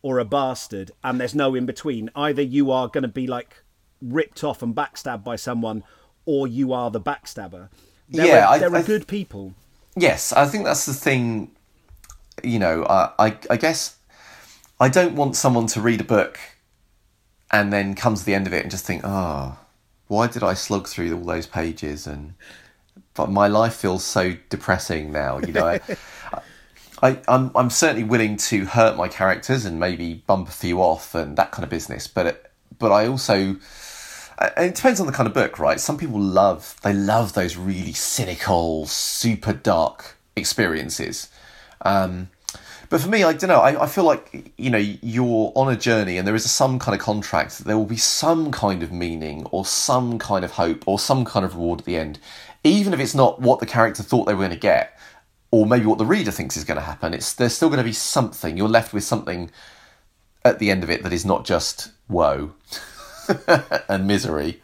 [0.02, 2.10] or a bastard and there's no in between.
[2.16, 3.64] Either you are going to be like
[4.02, 5.84] ripped off and backstabbed by someone
[6.26, 7.70] or you are the backstabber.
[8.10, 9.54] There Yeah, are, I- there are I- good people.
[9.96, 11.52] Yes, I think that's the thing.
[12.44, 13.98] You know, I, I, I guess
[14.80, 16.40] I don't want someone to read a book
[17.52, 19.58] and then come to the end of it and just think, oh,
[20.08, 22.08] why did I slog through all those pages?
[22.08, 22.34] And
[23.14, 25.38] but my life feels so depressing now.
[25.38, 25.80] You know, I,
[27.02, 31.14] I, I'm, I'm certainly willing to hurt my characters and maybe bump a few off
[31.14, 32.08] and that kind of business.
[32.08, 33.58] But it, but I also
[34.42, 35.80] it depends on the kind of book, right?
[35.80, 41.30] Some people love they love those really cynical, super dark experiences.
[41.84, 42.30] Um,
[42.90, 43.60] but for me, I don't know.
[43.60, 46.94] I, I feel like you know you're on a journey, and there is some kind
[46.94, 47.60] of contract.
[47.60, 51.46] There will be some kind of meaning, or some kind of hope, or some kind
[51.46, 52.20] of reward at the end,
[52.64, 54.98] even if it's not what the character thought they were going to get,
[55.50, 57.14] or maybe what the reader thinks is going to happen.
[57.14, 58.58] It's there's still going to be something.
[58.58, 59.50] You're left with something
[60.46, 62.54] at the end of it that is not just woe
[63.88, 64.62] and misery.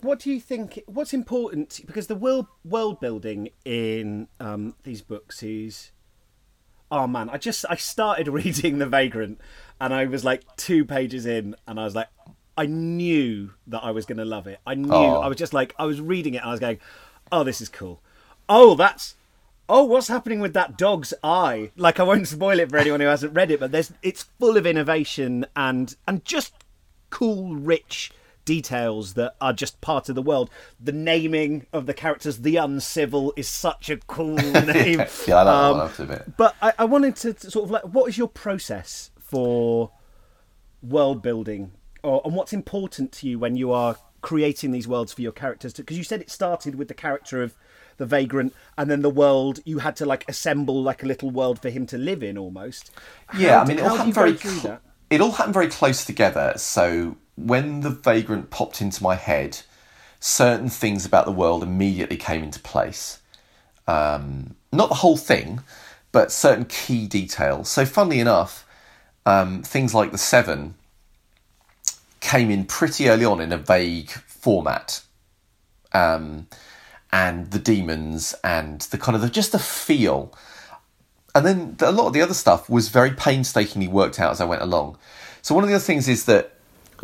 [0.00, 0.82] What do you think?
[0.86, 1.80] What's important?
[1.86, 5.90] Because the world world building in um, these books is,
[6.90, 9.40] oh man, I just I started reading The Vagrant,
[9.80, 12.08] and I was like two pages in, and I was like,
[12.56, 14.60] I knew that I was going to love it.
[14.66, 14.92] I knew.
[14.92, 15.20] Oh.
[15.20, 16.78] I was just like, I was reading it and I was going,
[17.30, 18.00] oh, this is cool.
[18.48, 19.14] Oh, that's.
[19.68, 21.72] Oh, what's happening with that dog's eye?
[21.76, 24.56] Like, I won't spoil it for anyone who hasn't read it, but there's it's full
[24.56, 26.54] of innovation and and just
[27.10, 28.12] cool, rich
[28.46, 30.48] details that are just part of the world.
[30.80, 35.00] The naming of the characters, the uncivil, is such a cool name.
[35.26, 36.36] yeah, I that Um, one, I have to admit.
[36.38, 39.90] But I, I wanted to, to sort of like, what is your process for
[40.82, 45.20] world building, or and what's important to you when you are creating these worlds for
[45.22, 45.72] your characters?
[45.74, 47.54] Because you said it started with the character of
[47.98, 51.60] the vagrant, and then the world you had to like assemble like a little world
[51.60, 52.90] for him to live in, almost.
[53.36, 54.36] Yeah, How I mean, it all happened very.
[54.36, 54.80] cl-
[55.10, 56.52] It all happened very close together.
[56.56, 59.60] So when the vagrant popped into my head,
[60.20, 63.20] certain things about the world immediately came into place.
[63.86, 65.60] Um, not the whole thing,
[66.12, 67.68] but certain key details.
[67.68, 68.66] So, funnily enough,
[69.24, 70.74] um, things like the Seven
[72.20, 75.02] came in pretty early on in a vague format.
[75.92, 76.48] Um,
[77.12, 80.34] and the demons and the kind of the, just the feel
[81.36, 84.46] and then a lot of the other stuff was very painstakingly worked out as I
[84.46, 84.96] went along.
[85.42, 86.55] So one of the other things is that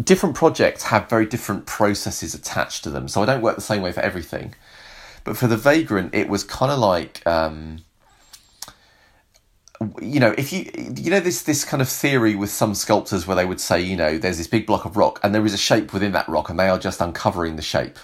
[0.03, 3.09] different projects have very different processes attached to them.
[3.09, 4.55] So I don't work the same way for everything.
[5.25, 7.85] But for the Vagrant, it was kind of like, um,
[10.01, 13.37] you know, if you you know this this kind of theory with some sculptors where
[13.37, 15.59] they would say, you know, there's this big block of rock and there is a
[15.59, 17.99] shape within that rock, and they are just uncovering the shape.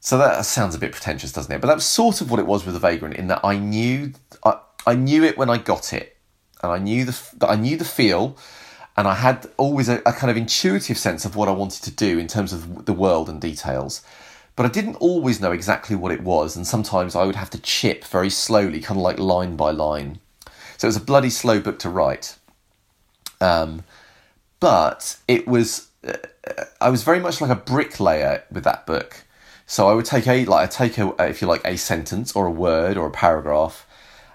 [0.00, 1.62] So that sounds a bit pretentious, doesn't it?
[1.62, 4.12] But that's sort of what it was with the Vagrant, in that I knew
[4.44, 6.18] I, I knew it when I got it,
[6.62, 8.36] and I knew the that I knew the feel,
[8.96, 11.90] and I had always a, a kind of intuitive sense of what I wanted to
[11.90, 14.02] do in terms of the world and details.
[14.56, 17.60] But I didn't always know exactly what it was, and sometimes I would have to
[17.60, 20.20] chip very slowly, kind of like line by line.
[20.76, 22.36] So it was a bloody slow book to write.
[23.40, 23.82] Um,
[24.60, 26.14] but it was uh,
[26.80, 29.24] I was very much like a bricklayer with that book.
[29.66, 32.46] So I would take a like I take a if you like a sentence or
[32.46, 33.83] a word or a paragraph,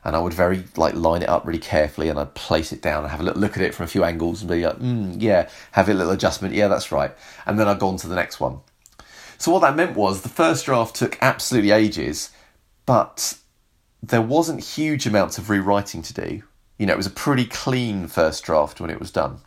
[0.10, 3.04] and I would very like line it up really carefully, and I'd place it down
[3.04, 5.16] and have a little look at it from a few angles and be like, mm,
[5.18, 8.16] yeah, have a little adjustment, yeah, that's right, and then I'd go on to the
[8.16, 8.60] next one.
[9.38, 12.32] So what that meant was the first draft took absolutely ages,
[12.86, 13.38] but
[14.04, 16.44] there wasn't huge amounts of rewriting to do.
[16.78, 19.40] You know, it was a pretty clean first draft when it was done.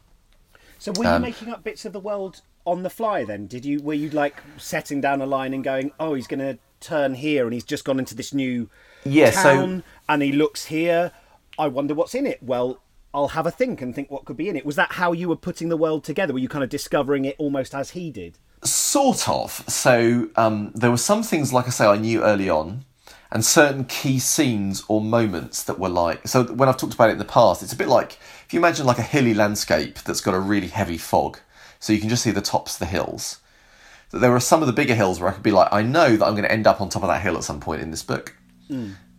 [0.79, 3.47] So were you Um, making up bits of the world on the fly then?
[3.47, 6.59] Did you were you like setting down a line and going, "Oh, he's going to
[6.81, 8.69] turn here and he's just gone into this new
[9.05, 11.13] Yeah, so- town and he looks here.
[11.59, 12.81] I wonder what's in it." Well,
[13.15, 14.65] I'll have a think and think what could be in it.
[14.65, 16.33] Was that how you were putting the world together?
[16.33, 18.39] Were you kind of discovering it almost as he did?
[18.65, 19.65] Sort of.
[19.69, 22.85] So um, there were some things, like I say, I knew early on,
[23.31, 26.27] and certain key scenes or moments that were like.
[26.27, 28.61] So when I've talked about it in the past, it's a bit like if you
[28.61, 31.39] imagine like a hilly landscape that's got a really heavy fog,
[31.81, 33.41] so you can just see the tops of the hills.
[34.11, 36.17] That there are some of the bigger hills where I could be like, I know
[36.17, 37.91] that I'm going to end up on top of that hill at some point in
[37.91, 38.37] this book.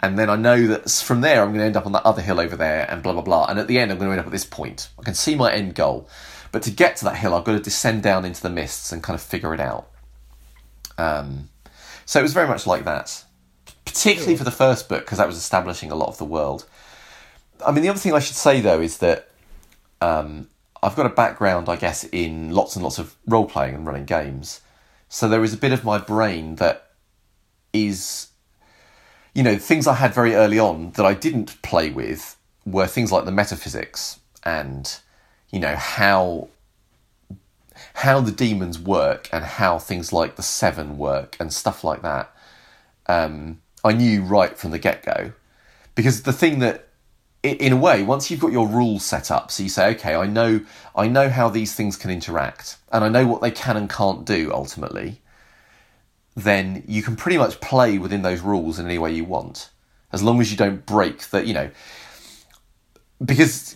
[0.01, 2.21] And then I know that from there I'm going to end up on that other
[2.21, 3.45] hill over there, and blah blah blah.
[3.45, 4.89] And at the end I'm going to end up at this point.
[4.99, 6.09] I can see my end goal,
[6.51, 9.01] but to get to that hill I've got to descend down into the mists and
[9.01, 9.89] kind of figure it out.
[10.97, 11.49] Um,
[12.05, 13.23] so it was very much like that,
[13.85, 16.65] particularly for the first book because that was establishing a lot of the world.
[17.65, 19.29] I mean, the other thing I should say though is that
[20.01, 20.49] um,
[20.83, 24.03] I've got a background, I guess, in lots and lots of role playing and running
[24.03, 24.59] games.
[25.07, 26.91] So there is a bit of my brain that
[27.71, 28.27] is,
[29.33, 33.11] you know, things I had very early on that I didn't play with were things
[33.11, 34.95] like the metaphysics and,
[35.49, 36.49] you know, how
[37.95, 42.31] how the demons work and how things like the seven work and stuff like that.
[43.07, 45.33] Um, I knew right from the get go
[45.95, 46.87] because the thing that
[47.43, 50.25] in a way once you've got your rules set up so you say okay i
[50.25, 50.61] know
[50.95, 54.25] i know how these things can interact and i know what they can and can't
[54.25, 55.19] do ultimately
[56.35, 59.69] then you can pretty much play within those rules in any way you want
[60.11, 61.69] as long as you don't break the you know
[63.23, 63.75] because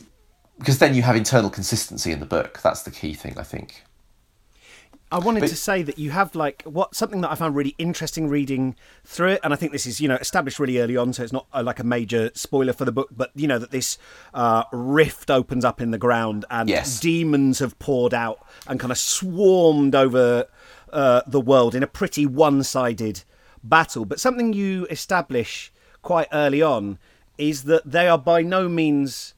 [0.59, 3.83] because then you have internal consistency in the book that's the key thing i think
[5.09, 7.75] I wanted But- to say that you have like what something that I found really
[7.77, 11.13] interesting reading through it, and I think this is you know established really early on,
[11.13, 13.07] so it's not uh, like a major spoiler for the book.
[13.15, 13.97] But you know that this
[14.33, 16.99] uh, rift opens up in the ground, and Yes.
[16.99, 20.47] demons have poured out and kind of swarmed over
[20.93, 23.23] uh, the world in a pretty one-sided
[23.63, 24.05] battle.
[24.05, 25.71] But something you establish
[26.01, 26.99] quite early on
[27.37, 29.33] is that they are by no means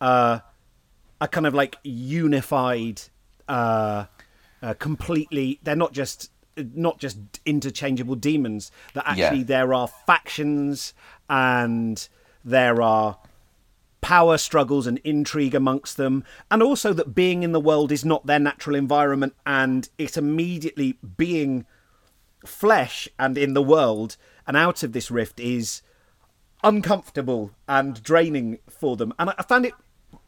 [0.00, 0.40] uh,
[1.20, 3.02] a kind of like unified
[3.48, 4.04] uh,
[4.62, 6.30] uh, completely they're not just
[6.74, 9.44] not just interchangeable demons that actually Yeah.
[9.44, 10.94] there are factions
[11.28, 12.08] and
[12.44, 13.18] there are
[14.02, 18.26] power struggles and intrigue amongst them, and also that being in the world is not
[18.26, 21.64] their natural environment, and it immediately being
[22.44, 25.82] flesh and in the world and out of this rift is
[26.64, 29.12] uncomfortable and draining for them.
[29.18, 29.74] And I found it,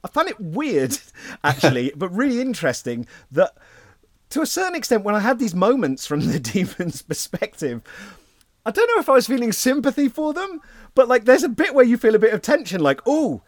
[0.02, 0.98] I found it weird,
[1.44, 3.56] actually, but really interesting that
[4.30, 7.82] to a certain extent, when I had these moments from the demon's perspective,
[8.66, 10.60] I don't know if I was feeling sympathy for them,
[10.94, 13.42] but like there's a bit where you feel a bit of tension, like, oh,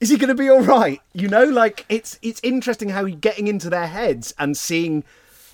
[0.00, 1.00] is he going to be all right?
[1.12, 5.04] You know, like it's it's interesting how you're getting into their heads and seeing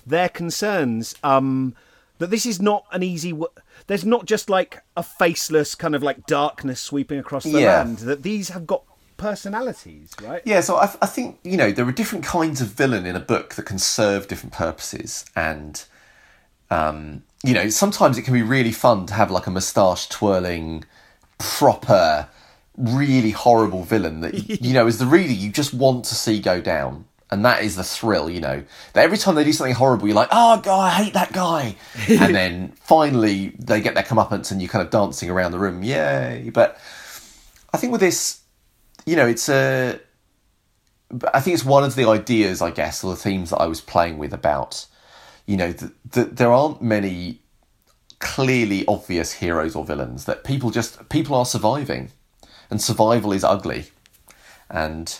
[0.05, 1.15] their concerns.
[1.23, 1.75] Um,
[2.19, 3.31] that this is not an easy.
[3.31, 3.47] W-
[3.87, 7.79] there's not just like a faceless kind of like darkness sweeping across the Yeah.
[7.83, 7.97] land.
[7.99, 8.83] That these have got
[9.17, 10.41] personalities, right?
[10.45, 13.19] Yeah, so I, I think you know there are different kinds of villain in a
[13.21, 15.83] book that can serve different purposes, and
[16.69, 20.83] um, you know sometimes it can be really fun to have like a moustache twirling,
[21.37, 22.27] proper,
[22.77, 26.61] really horrible villain that you know as the reader you just want to see go
[26.61, 28.29] down, and that is the thrill.
[28.29, 31.13] You know that every time they do something horrible, you're like, oh god, I hate
[31.13, 31.75] that guy,
[32.09, 35.83] and then finally they get their comeuppance, and you're kind of dancing around the room,
[35.83, 36.51] yay!
[36.53, 36.77] But
[37.73, 38.43] I think with this
[39.05, 39.99] you know, it's a.
[41.33, 43.81] I think it's one of the ideas, I guess, or the themes that I was
[43.81, 44.87] playing with about,
[45.45, 47.41] you know, that that there aren't many
[48.19, 50.25] clearly obvious heroes or villains.
[50.25, 52.11] That people just people are surviving,
[52.69, 53.91] and survival is ugly,
[54.69, 55.19] and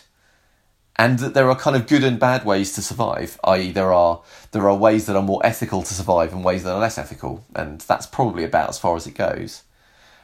[0.96, 3.40] and that there are kind of good and bad ways to survive.
[3.44, 6.74] I.e., there are there are ways that are more ethical to survive and ways that
[6.74, 9.64] are less ethical, and that's probably about as far as it goes.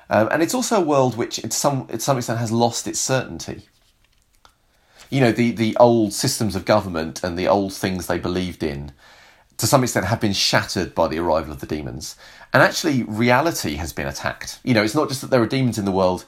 [0.09, 2.99] Um, and it's also a world which, to some, to some extent, has lost its
[2.99, 3.63] certainty.
[5.09, 8.91] You know, the, the old systems of government and the old things they believed in,
[9.57, 12.15] to some extent, have been shattered by the arrival of the demons.
[12.53, 14.59] And actually, reality has been attacked.
[14.63, 16.25] You know, it's not just that there are demons in the world,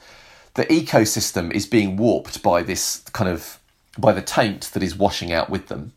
[0.55, 3.59] the ecosystem is being warped by this kind of,
[3.97, 5.93] by the taint that is washing out with them.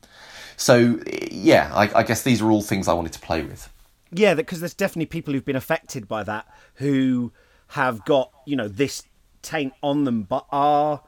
[0.56, 3.68] So, yeah, I, I guess these are all things I wanted to play with.
[4.12, 7.32] Yeah, because there's definitely people who've been affected by that who
[7.68, 9.02] have got you know this
[9.42, 11.02] taint on them, but are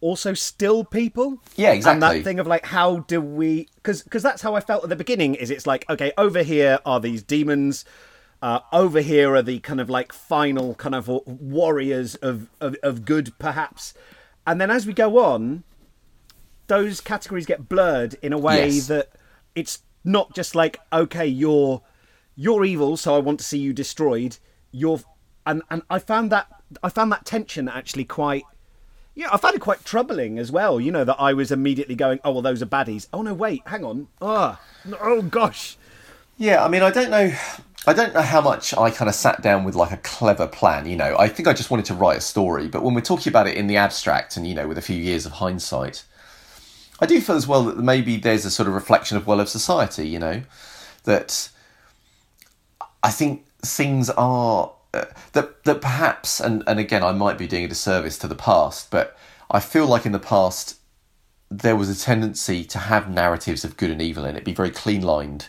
[0.00, 1.42] also still people.
[1.56, 2.18] Yeah, And exactly.
[2.18, 3.68] that thing of like, how do we?
[3.76, 5.34] Because because that's how I felt at the beginning.
[5.34, 7.84] Is it's like okay, over here are these demons.
[8.40, 13.04] Uh, over here are the kind of like final kind of warriors of, of, of
[13.04, 13.94] good, perhaps.
[14.46, 15.64] And then as we go on,
[16.68, 18.86] those categories get blurred in a way Yes.
[18.88, 19.10] that
[19.54, 21.82] it's not just like okay you're
[22.36, 24.36] you're evil so i want to see you destroyed
[24.70, 25.00] you're
[25.44, 26.46] and and i found that
[26.82, 28.44] i found that tension actually quite
[29.14, 32.20] yeah i found it quite troubling as well you know that i was immediately going
[32.24, 34.58] oh well those are baddies oh no wait hang on oh,
[35.00, 35.76] oh gosh
[36.36, 37.32] Yeah, I mean, I don't know.
[37.88, 40.84] I don't know how much I kind of sat down with like a clever plan.
[40.84, 42.68] You know, I think I just wanted to write a story.
[42.68, 44.96] But when we're talking about it in the abstract, and you know, with a few
[44.96, 46.04] years of hindsight,
[47.00, 49.48] I do feel as well that maybe there's a sort of reflection of well of
[49.48, 50.06] society.
[50.06, 50.42] You know,
[51.04, 51.48] that
[53.02, 57.64] I think things are uh, that that perhaps, and and again, I might be doing
[57.64, 59.16] a disservice to the past, but
[59.50, 60.76] I feel like in the past
[61.50, 64.70] there was a tendency to have narratives of good and evil in it, be very
[64.70, 65.46] clean lined.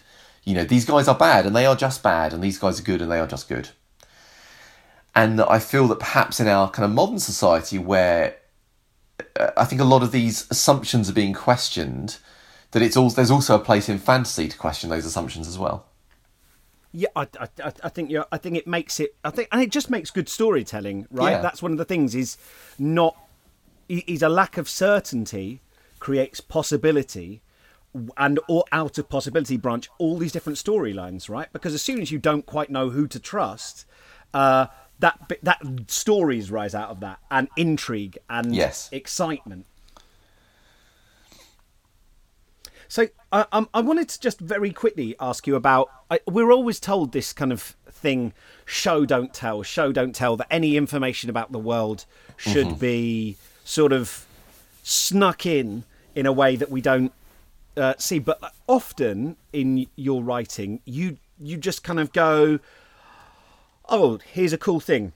[0.49, 2.83] You know, these guys are bad and they are just bad, and these guys are
[2.83, 3.69] good and they are just good.
[5.13, 8.35] And I feel that perhaps in our kind of modern society, where
[9.39, 12.17] uh, I think a lot of these assumptions are being questioned,
[12.71, 15.85] that it's all there's also a place in fantasy to question those assumptions as well.
[16.91, 19.15] Yeah, I, I, I- think you're, I think it makes it.
[19.23, 21.33] I think, and it just makes good storytelling, right?
[21.33, 21.41] Yeah.
[21.41, 22.15] That's one of the things.
[22.15, 22.37] Is
[22.79, 23.15] not
[23.87, 25.61] is a lack of certainty
[25.99, 27.41] creates possibility,
[28.17, 31.51] and or out of possibility branch all these different storylines, right?
[31.51, 33.85] Because as soon as you don't quite know who to trust,
[34.33, 34.67] uh,
[34.99, 38.89] that that stories rise out of that, and intrigue and Yes.
[38.91, 39.65] excitement.
[42.87, 45.89] So I um, I wanted to just very quickly ask you about.
[46.11, 48.33] I, we're always told this kind of thing:
[48.65, 50.35] show don't tell, show don't tell.
[50.37, 52.05] That any information about the world
[52.37, 54.25] should be sort of
[54.83, 55.83] snuck in
[56.15, 57.13] in a way that we don't
[57.79, 58.19] uh, see.
[58.19, 62.59] But often in your writing, you you just kind of go,
[63.87, 65.13] "Oh, here's a cool thing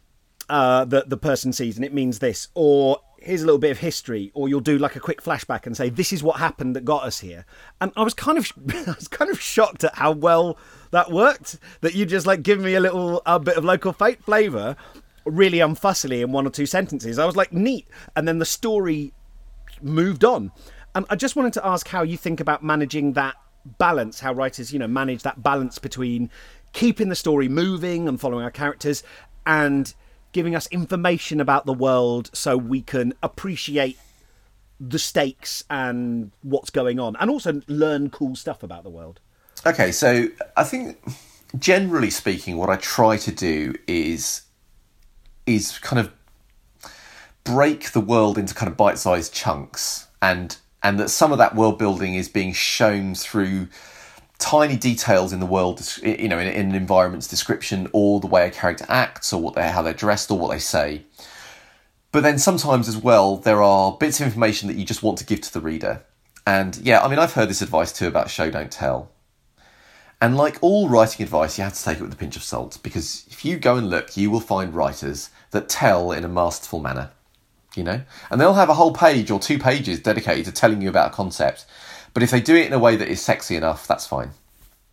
[0.49, 3.79] uh, that the person sees, and it means this," or here's a little bit of
[3.79, 6.85] history, or you'll do like a quick flashback and say, "This is what happened that
[6.85, 7.45] got us here."
[7.81, 8.51] And I was kind of,
[8.87, 10.57] I was kind of shocked at how well
[10.91, 11.57] that worked.
[11.81, 14.75] That you just like give me a little a bit of local fate flavour,
[15.25, 17.19] really unfussily in one or two sentences.
[17.19, 19.13] I was like, neat, and then the story
[19.81, 20.51] moved on.
[20.95, 23.35] And I just wanted to ask how you think about managing that
[23.77, 26.29] balance, how writers, you know, manage that balance between
[26.73, 29.03] keeping the story moving and following our characters
[29.45, 29.93] and
[30.31, 33.97] giving us information about the world so we can appreciate
[34.79, 39.19] the stakes and what's going on, and also learn cool stuff about the world.
[39.65, 40.27] Okay, so
[40.57, 41.01] I think
[41.57, 44.41] generally speaking, what I try to do is
[45.45, 46.11] is kind of
[47.43, 51.79] break the world into kind of bite-sized chunks, and and that some of that world
[51.79, 53.69] building is being shown through
[54.37, 58.45] tiny details in the world, you know, in, in an environment's description, or the way
[58.45, 61.03] a character acts, or what they how they're dressed, or what they say.
[62.11, 65.25] But then sometimes as well, there are bits of information that you just want to
[65.25, 66.03] give to the reader.
[66.45, 69.09] And yeah, I mean, I've heard this advice too about show don't tell.
[70.21, 72.77] And like all writing advice, you have to take it with a pinch of salt
[72.83, 76.79] because if you go and look, you will find writers that tell in a masterful
[76.79, 77.11] manner,
[77.75, 78.01] you know?
[78.29, 81.13] And they'll have a whole page or two pages dedicated to telling you about a
[81.13, 81.65] concept.
[82.13, 84.31] But if they do it in a way that is sexy enough, that's fine,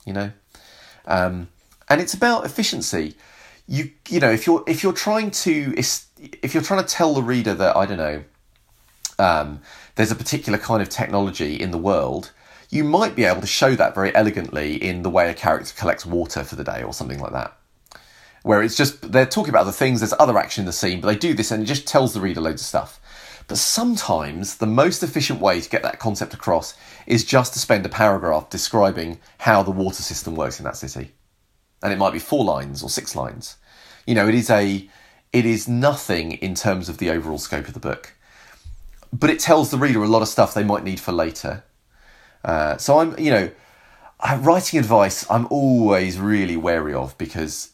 [0.06, 0.32] you know?
[1.06, 1.48] Um,
[1.88, 3.14] and it's about efficiency.
[3.66, 7.22] You you know if you're if you're trying to if you're trying to tell the
[7.22, 8.24] reader that I don't know
[9.20, 9.60] um,
[9.94, 12.32] there's a particular kind of technology in the world,
[12.70, 16.06] you might be able to show that very elegantly in the way a character collects
[16.06, 17.56] water for the day or something like that.
[18.42, 21.08] Where it's just, they're talking about other things, there's other action in the scene, but
[21.08, 23.00] they do this and it just tells the reader loads of stuff.
[23.48, 26.74] But sometimes the most efficient way to get that concept across
[27.06, 31.12] is just to spend a paragraph describing how the water system works in that city.
[31.82, 33.56] And it might be four lines or six lines.
[34.06, 34.88] You know, it is a
[35.32, 38.14] it is nothing in terms of the overall scope of the book.
[39.12, 41.64] But it tells the reader a lot of stuff they might need for later.
[42.44, 43.50] Uh, so I'm, you know,
[44.38, 47.70] writing advice I'm always really wary of because,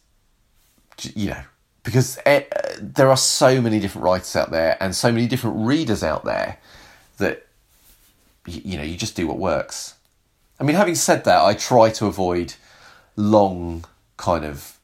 [1.03, 1.42] you know,
[1.82, 5.66] because it, uh, there are so many different writers out there and so many different
[5.66, 6.59] readers out there
[7.18, 7.47] that,
[8.47, 9.94] you, you know, you just do what works.
[10.59, 12.55] I mean, having said that, I try to avoid
[13.14, 13.84] long,
[14.16, 14.78] kind of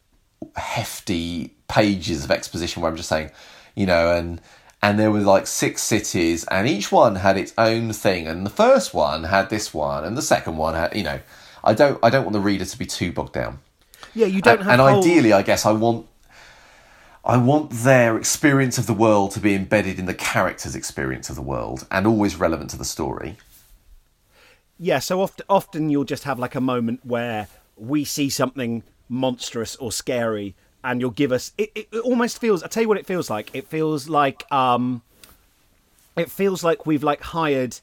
[0.56, 3.30] hefty pages of exposition where I'm just saying,
[3.74, 4.40] you know, and
[4.82, 8.50] and there were like six cities, and each one had its own thing, and the
[8.50, 11.20] first one had this one, and the second one had, you know,
[11.62, 13.60] I don't, I don't want the reader to be too bogged down.
[14.14, 14.80] Yeah, you don't and, have.
[14.80, 15.02] And whole...
[15.02, 16.06] ideally, I guess I want,
[17.24, 21.36] I want their experience of the world to be embedded in the character's experience of
[21.36, 23.36] the world, and always relevant to the story.
[24.78, 29.76] Yeah, so often, often you'll just have like a moment where we see something monstrous
[29.76, 30.54] or scary,
[30.84, 33.30] and you'll give us it, it, it almost feels i tell you what it feels
[33.30, 35.02] like it feels like um
[36.16, 37.78] it feels like we've like hired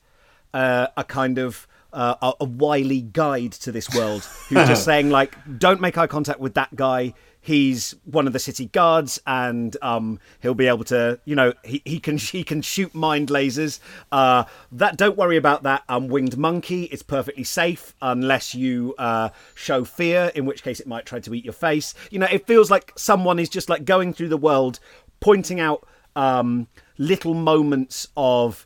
[0.53, 5.09] uh, a kind of uh, a, a wily guide to this world who's just saying
[5.09, 7.13] like don't make eye contact with that guy.
[7.41, 11.81] He's one of the city guards and um, he'll be able to you know he,
[11.85, 13.79] he can he can shoot mind lasers.
[14.11, 16.83] Uh, that don't worry about that um, winged monkey.
[16.85, 21.33] It's perfectly safe unless you uh, show fear in which case it might try to
[21.33, 21.93] eat your face.
[22.11, 24.79] You know it feels like someone is just like going through the world
[25.19, 26.67] pointing out um,
[26.97, 28.65] little moments of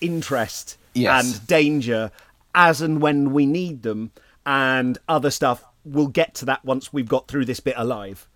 [0.00, 1.24] interest yes.
[1.24, 2.10] and danger
[2.54, 4.12] as and when we need them
[4.46, 8.28] and other stuff we'll get to that once we've got through this bit alive.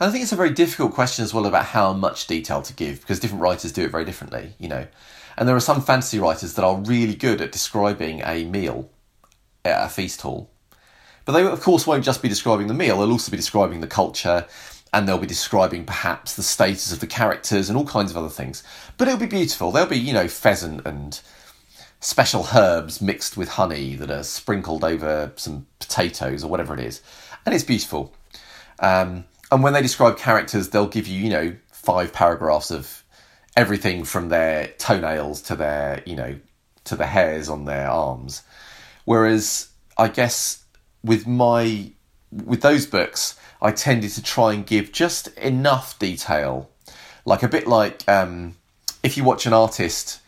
[0.00, 2.72] And I think it's a very difficult question as well about how much detail to
[2.72, 4.86] give because different writers do it very differently, you know.
[5.36, 8.90] And there are some fantasy writers that are really good at describing a meal
[9.64, 10.50] at a feast hall.
[11.24, 13.86] But they, of course, won't just be describing the meal, they'll also be describing the
[13.86, 14.46] culture
[14.92, 18.28] and they'll be describing perhaps the status of the characters and all kinds of other
[18.28, 18.62] things.
[18.96, 19.72] But it'll be beautiful.
[19.72, 21.20] There'll be, you know, pheasant and
[22.04, 27.00] special herbs mixed with honey that are sprinkled over some potatoes or whatever it is,
[27.46, 28.14] and it's beautiful.
[28.78, 33.04] Um, and when they describe characters, they'll give you, you know, five paragraphs of
[33.56, 36.36] everything from their toenails to their, you know,
[36.84, 38.42] to the hairs on their arms.
[39.06, 40.62] Whereas I guess
[41.02, 41.90] with my
[42.30, 46.68] with those books, I tended to try and give just enough detail,
[47.24, 48.56] like a bit like um,
[49.02, 50.20] if you watch an artist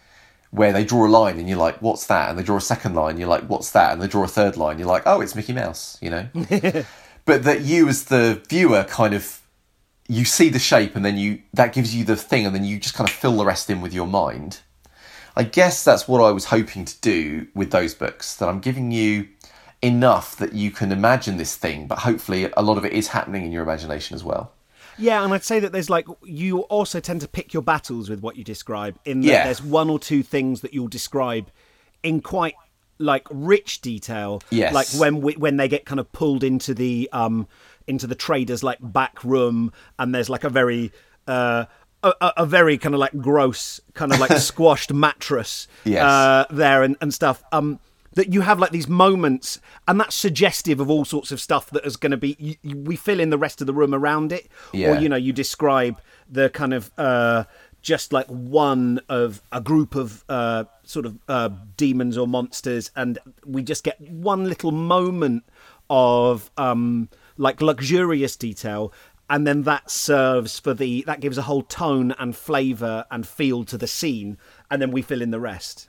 [0.56, 2.30] where they draw a line and you're like, what's that?
[2.30, 3.92] And they draw a second line, you're like, what's that?
[3.92, 6.28] And they draw a third line, you're like, oh, it's Mickey Mouse, you know?
[7.26, 9.42] but that you as the viewer kind of
[10.08, 12.78] you see the shape and then you that gives you the thing and then you
[12.78, 14.60] just kind of fill the rest in with your mind.
[15.36, 18.90] I guess that's what I was hoping to do with those books, that I'm giving
[18.90, 19.28] you
[19.82, 23.44] enough that you can imagine this thing, but hopefully a lot of it is happening
[23.44, 24.54] in your imagination as well.
[24.98, 28.20] Yeah, and I'd say that there's like you also tend to pick your battles with
[28.20, 28.98] what you describe.
[29.04, 29.44] In that Yeah.
[29.44, 31.50] there's one or two things that you'll describe
[32.02, 32.54] in quite
[32.98, 34.40] like rich detail.
[34.50, 34.72] Yes.
[34.72, 37.46] Like when we, when they get kind of pulled into the um
[37.86, 40.92] into the traders like back room, and there's like a very
[41.26, 41.66] uh.
[42.02, 46.04] A, a- very kind of like gross, kind of like squashed mattress Yes.
[46.04, 47.42] uh, there and, and stuff.
[47.50, 47.80] Um,
[48.16, 51.86] that you have like these moments, and that's suggestive of all sorts of stuff that
[51.86, 52.36] is going to be.
[52.62, 54.90] You, we fill in the rest of the room around it, Yeah.
[54.96, 57.44] or you know, you describe the kind of uh,
[57.82, 63.18] just like one of a group of uh, sort of uh, demons or monsters, and
[63.44, 65.44] we just get one little moment
[65.88, 68.92] of um, like luxurious detail.
[69.28, 73.64] And then that serves for the that gives a whole tone and flavour and feel
[73.64, 74.38] to the scene,
[74.70, 75.88] and then we fill in the rest.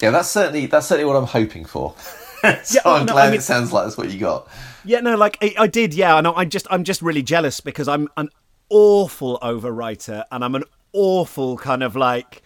[0.00, 1.94] Yeah, that's certainly that's certainly what I'm hoping for.
[1.98, 4.48] so Yeah, well, I'm no, glad I mean- it sounds like that's what you got.
[4.84, 5.94] Yeah, no, like I, I did.
[5.94, 8.28] Yeah, and I just, I'm just really jealous because I'm an
[8.68, 12.42] awful overwriter, and I'm an awful kind of like,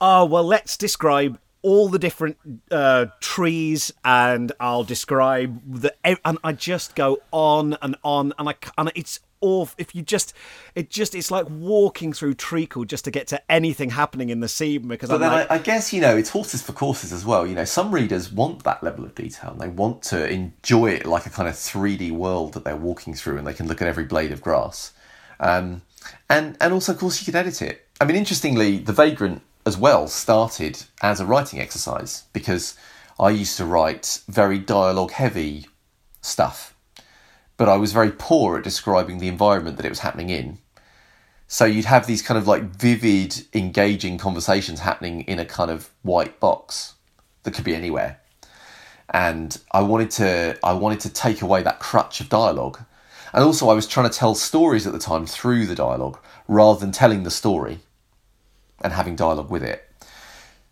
[0.00, 2.36] oh well, let's describe all the different
[2.70, 5.94] uh, trees, and I'll describe the,
[6.24, 9.74] and I just go on and on, and I and it's awful.
[9.78, 10.32] If you just,
[10.74, 14.48] it just, it's like walking through treacle just to get to anything happening in the
[14.48, 17.12] scene because But I'm then like, I, I guess you know it's horses for courses
[17.12, 17.46] as well.
[17.46, 21.06] You know, some readers want that level of detail and they want to enjoy it
[21.06, 23.88] like a kind of 3D world that they're walking through, and they can look at
[23.88, 24.92] every blade of grass.
[25.40, 25.82] Um,
[26.28, 27.86] and and also, of course, you can edit it.
[28.00, 32.76] I mean, interestingly, the Vagrant as well started as a writing exercise because
[33.18, 35.66] I used to write very dialogue heavy
[36.20, 36.73] stuff,
[37.56, 40.58] but I was very poor at describing the environment that it was happening in.
[41.46, 45.90] So you'd have these kind of like vivid, engaging conversations happening in a kind of
[46.02, 46.94] white box
[47.42, 48.20] that could be anywhere.
[49.10, 52.80] And I wanted to I wanted to take away that crutch of dialogue.
[53.32, 56.80] And also I was trying to tell stories at the time through the dialogue rather
[56.80, 57.80] than telling the story
[58.80, 59.88] and having dialogue with it.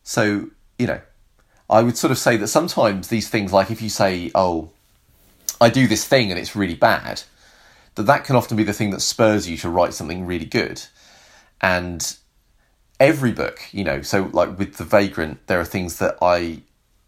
[0.02, 1.00] So, you know,
[1.70, 4.70] I would sort of say that sometimes these things like if you say, "Oh,
[5.62, 7.22] I do this thing and it's really bad,"
[7.94, 10.82] that that can often be the thing that spurs you to write something really good.
[11.60, 12.00] And
[12.98, 16.62] every book, you know, so like with The Vagrant, there are things that I,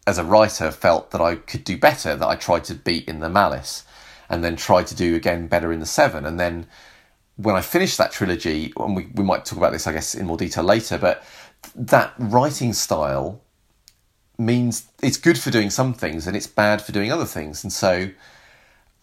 [0.07, 3.19] as a writer, felt that I could do better, that I tried to beat in
[3.19, 3.83] The Malice,
[4.29, 6.25] and then tried to do again better in The Seven.
[6.25, 6.67] And then
[7.37, 10.25] when I finished that trilogy, and we, we might talk about this, I guess, in
[10.25, 11.23] more detail later, but
[11.75, 13.41] that writing style
[14.37, 17.63] means it's good for doing some things and it's bad for doing other things.
[17.63, 18.09] And so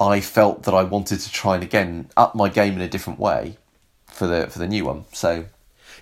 [0.00, 3.18] I felt that I wanted to try and again up my game in a different
[3.18, 3.56] way
[4.06, 5.04] for the for the new one.
[5.12, 5.46] So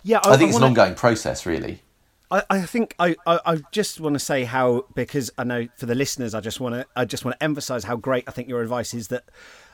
[0.02, 1.82] yeah, I think it's wanna- an ongoing process, really.
[2.30, 5.86] I, I think I, I, I just want to say how because I know for
[5.86, 8.48] the listeners I just want to I just want to emphasize how great I think
[8.48, 9.24] your advice is that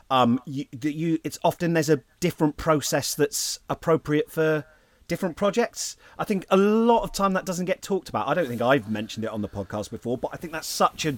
[0.09, 4.65] um you, that you it's often there's a different process that's appropriate for
[5.07, 5.97] different projects.
[6.17, 8.27] I think a lot of time that doesn't get talked about.
[8.27, 11.05] I don't think I've mentioned it on the podcast before, but I think that's such
[11.05, 11.17] a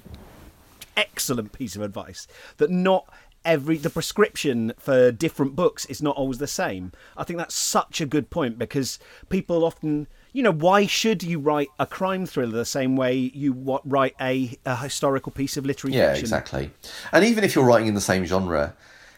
[1.00, 2.28] excellent piece of advice
[2.58, 3.06] that not
[3.45, 8.02] every the prescription for different books is not always the same i think that's such
[8.02, 12.52] a good point because people often you know why should you write a crime thriller
[12.52, 16.72] the same way you what, write a, a historical piece of literary Yeah, fiction exactly.
[17.12, 18.76] And even if you're writing in the same genre,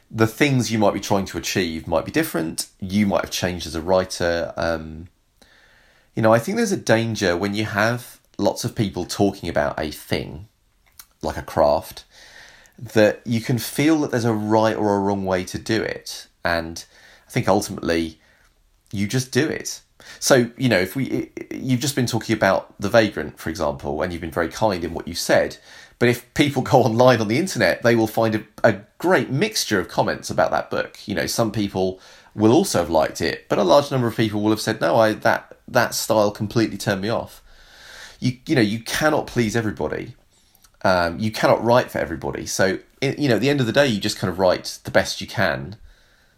[0.09, 2.67] the things you might be trying to achieve might be different.
[2.79, 4.53] You might have changed as a writer.
[4.57, 5.07] Um,
[6.15, 9.79] you know, I think there's a danger when you have lots of people talking about
[9.79, 10.47] a thing,
[11.21, 12.05] like a craft,
[12.77, 16.27] that you can feel that there's a right or a wrong way to do it.
[16.43, 16.83] And
[17.27, 18.19] I think ultimately
[18.91, 19.81] you just do it.
[20.19, 24.11] So, you know, if we, you've just been talking about The Vagrant, for example, and
[24.11, 25.57] you've been very kind in what you said.
[25.99, 29.79] But if people go online on the internet, they will find a, a great mixture
[29.79, 31.07] of comments about that book.
[31.07, 31.99] You know, some people
[32.33, 34.95] will also have liked it, but a large number of people will have said, no,
[34.95, 37.43] I, that, that style completely turned me off.
[38.19, 40.15] You, you know, you cannot please everybody.
[40.83, 42.45] Um, you cannot write for everybody.
[42.45, 44.91] So, you know, at the end of the day, you just kind of write the
[44.91, 45.75] best you can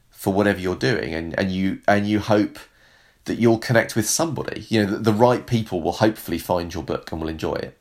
[0.10, 2.58] for whatever you're doing, and, and you and you hope
[3.26, 4.66] that you'll connect with somebody.
[4.70, 7.78] You know, the, the right people will hopefully find your book and will enjoy it,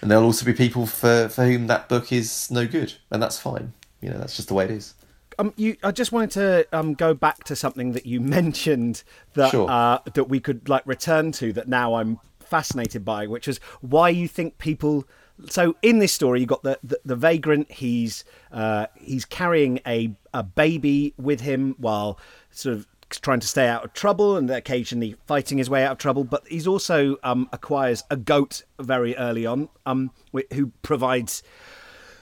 [0.00, 3.38] and there'll also be people for for whom that book is no good, and that's
[3.38, 3.72] fine.
[4.00, 4.94] You know, that's just the way it is.
[5.38, 9.02] um, you, I just wanted to um, go back to something that you mentioned
[9.34, 9.70] that Sure.
[9.70, 14.10] uh, that we could like return to that now I'm fascinated by, which is why
[14.10, 15.06] you think people.
[15.48, 17.70] So in this story, you got the the, the vagrant.
[17.70, 22.18] He's uh, he's carrying a a baby with him while
[22.50, 25.98] sort of trying to stay out of trouble and occasionally fighting his way out of
[25.98, 26.24] trouble.
[26.24, 30.10] But he's also um, acquires a goat very early on, um,
[30.52, 31.42] who provides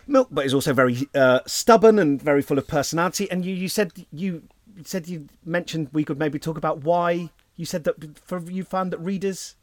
[0.07, 3.31] milk, but is also very uh, stubborn and very full of personality.
[3.31, 4.43] And you, you said you
[4.85, 8.93] said you mentioned we could maybe talk about why you said that for you found
[8.93, 9.57] that readers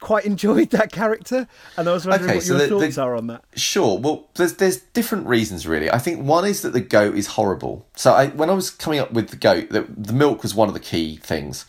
[0.00, 1.46] quite enjoyed that character,
[1.76, 3.44] and I was wondering Okay, what so your the- the- thoughts are on that.
[3.54, 3.98] Sure.
[3.98, 5.90] Well, there's there's different reasons really.
[5.90, 7.86] I think one is that the goat is horrible.
[7.96, 10.68] So I, when I was coming up with the goat, the, the milk was one
[10.68, 11.64] of the key things.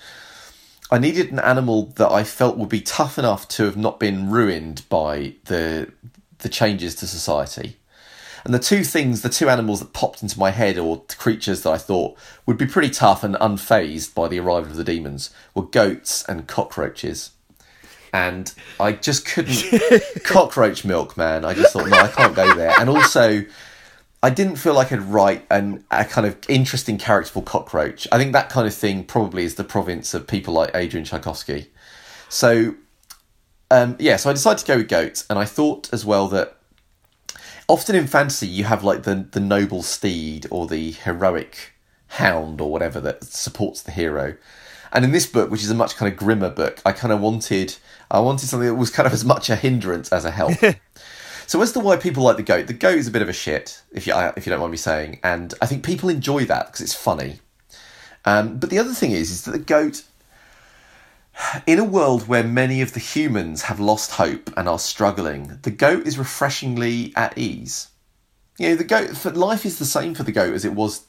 [0.89, 4.29] I needed an animal that I felt would be tough enough to have not been
[4.29, 5.91] ruined by the
[6.39, 7.77] the changes to society.
[8.43, 11.69] And the two things, the two animals that popped into my head, or creatures that
[11.69, 12.17] I thought
[12.47, 16.47] would be pretty tough and unfazed by the arrival of the demons, were goats and
[16.47, 17.29] cockroaches.
[18.13, 19.63] And I just couldn't.
[20.23, 21.45] cockroach milk, man.
[21.45, 22.73] I just thought, no, I can't go there.
[22.77, 23.45] And also,
[24.23, 28.07] I didn't feel like I'd write an, a kind of interesting character for Cockroach.
[28.11, 31.71] I think that kind of thing probably is the province of people like Adrian Tchaikovsky.
[32.29, 32.75] So,
[33.71, 36.57] um, yeah, so I decided to go with goats, and I thought as well that
[37.67, 41.73] often in fantasy you have like the the noble steed or the heroic
[42.07, 44.35] hound or whatever that supports the hero.
[44.91, 47.21] And in this book, which is a much kind of grimmer book, I kind of
[47.21, 47.77] wanted
[48.11, 50.53] I wanted something that was kind of as much a hindrance as a help.
[51.47, 53.33] so as to why people like the goat, the goat is a bit of a
[53.33, 56.67] shit, if you if you don't mind me saying, and I think people enjoy that
[56.67, 57.39] because it's funny.
[58.25, 60.03] Um, but the other thing is, is that the goat,
[61.65, 65.71] in a world where many of the humans have lost hope and are struggling, the
[65.71, 67.87] goat is refreshingly at ease.
[68.59, 71.05] You know, the goat, for, life is the same for the goat as it was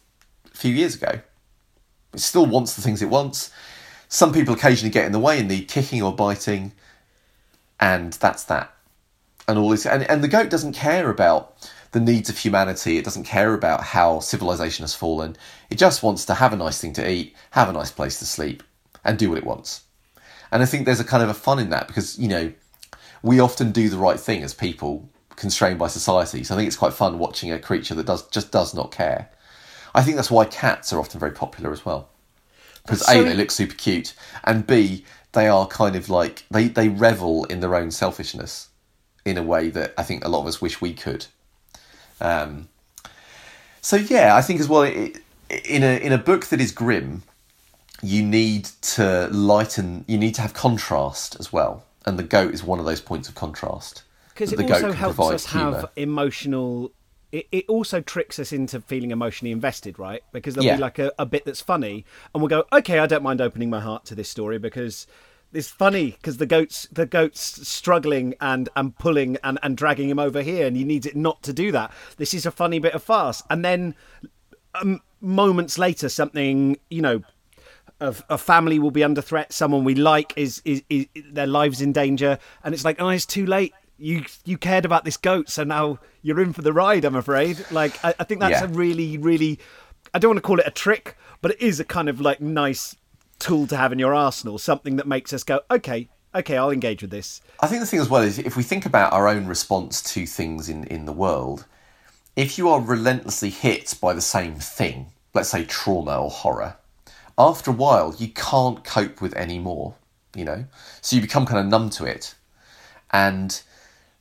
[0.55, 1.20] a few years ago.
[2.14, 3.50] It still wants the things it wants.
[4.09, 6.72] Some people occasionally get in the way and need kicking or biting,
[7.82, 8.72] and that's that.
[9.48, 12.96] And all this, and, and the goat doesn't care about the needs of humanity.
[12.96, 15.36] It doesn't care about how civilization has fallen.
[15.68, 18.24] It just wants to have a nice thing to eat, have a nice place to
[18.24, 18.62] sleep,
[19.04, 19.82] and do what it wants.
[20.52, 22.52] And I think there's a kind of a fun in that because, you know,
[23.20, 26.44] we often do the right thing as people constrained by society.
[26.44, 29.28] So I think it's quite fun watching a creature that does just does not care.
[29.92, 32.10] I think that's why cats are often very popular as well.
[32.84, 33.12] Because so...
[33.12, 34.14] A, they look super cute,
[34.44, 38.68] and B, they are kind of like they, they revel in their own selfishness
[39.24, 41.26] in a way that I think a lot of us wish we could.
[42.20, 42.68] Um,
[43.80, 45.18] so yeah, I think as well it,
[45.64, 47.22] in a in a book that is grim,
[48.02, 50.04] you need to lighten.
[50.06, 53.28] You need to have contrast as well, and the goat is one of those points
[53.28, 54.02] of contrast.
[54.28, 55.80] Because it also helps us humour.
[55.80, 56.92] have emotional.
[57.32, 60.22] It, it also tricks us into feeling emotionally invested, right?
[60.32, 60.76] Because there'll yeah.
[60.76, 62.04] be like a, a bit that's funny,
[62.34, 65.06] and we'll go, okay, I don't mind opening my heart to this story because
[65.52, 70.18] it's funny because the goats the goats struggling and and pulling and and dragging him
[70.18, 72.94] over here and he needs it not to do that this is a funny bit
[72.94, 73.94] of farce and then
[74.80, 77.22] um, moments later something you know
[78.00, 81.80] a, a, family will be under threat someone we like is, is is their lives
[81.80, 85.49] in danger and it's like oh it's too late you you cared about this goat
[85.49, 88.64] so now you're in for the ride i'm afraid like i, I think that's yeah.
[88.64, 89.59] a really really
[90.12, 92.40] i don't want to call it a trick but it is a kind of like
[92.40, 92.97] nice
[93.43, 97.03] tool to have in your arsenal, something that makes us go, okay, okay, I'll engage
[97.03, 97.43] with this.
[97.61, 100.26] I think the thing as well is if we think about our own response to
[100.26, 101.66] things in, in the world,
[102.36, 106.76] if you are relentlessly hit by the same thing, let's say trauma or horror,
[107.36, 109.97] after a while you can't cope with any more,
[110.34, 110.64] you know?
[111.01, 112.34] So you become kind of numb to it.
[113.11, 113.61] And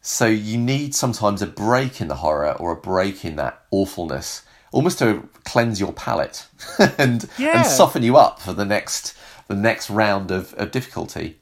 [0.02, 4.42] so you need sometimes a break in the horror or a break in that awfulness
[4.72, 6.48] almost to cleanse your palate
[6.98, 7.60] and yeah.
[7.60, 9.16] and soften you up for the next
[9.48, 11.38] the next round of, of difficulty.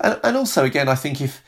[0.00, 1.42] And, and also, again, I think if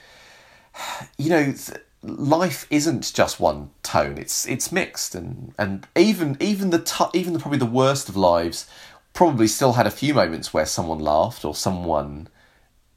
[1.16, 1.55] you know,
[2.03, 7.38] life isn't just one tone; it's it's mixed, and and even even the even the,
[7.38, 8.66] probably the worst of lives
[9.12, 12.26] probably still had a few moments where someone laughed or someone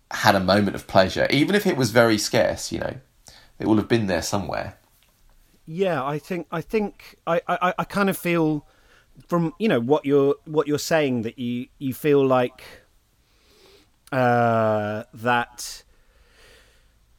[0.10, 2.72] had a moment of pleasure, even if it was very scarce.
[2.72, 2.94] You know,
[3.60, 4.78] it will have been there somewhere
[5.68, 8.66] yeah, I think I think I, I, I kind of feel
[9.28, 12.64] from you know what you're what you're saying that you you feel like
[14.14, 15.84] uh, that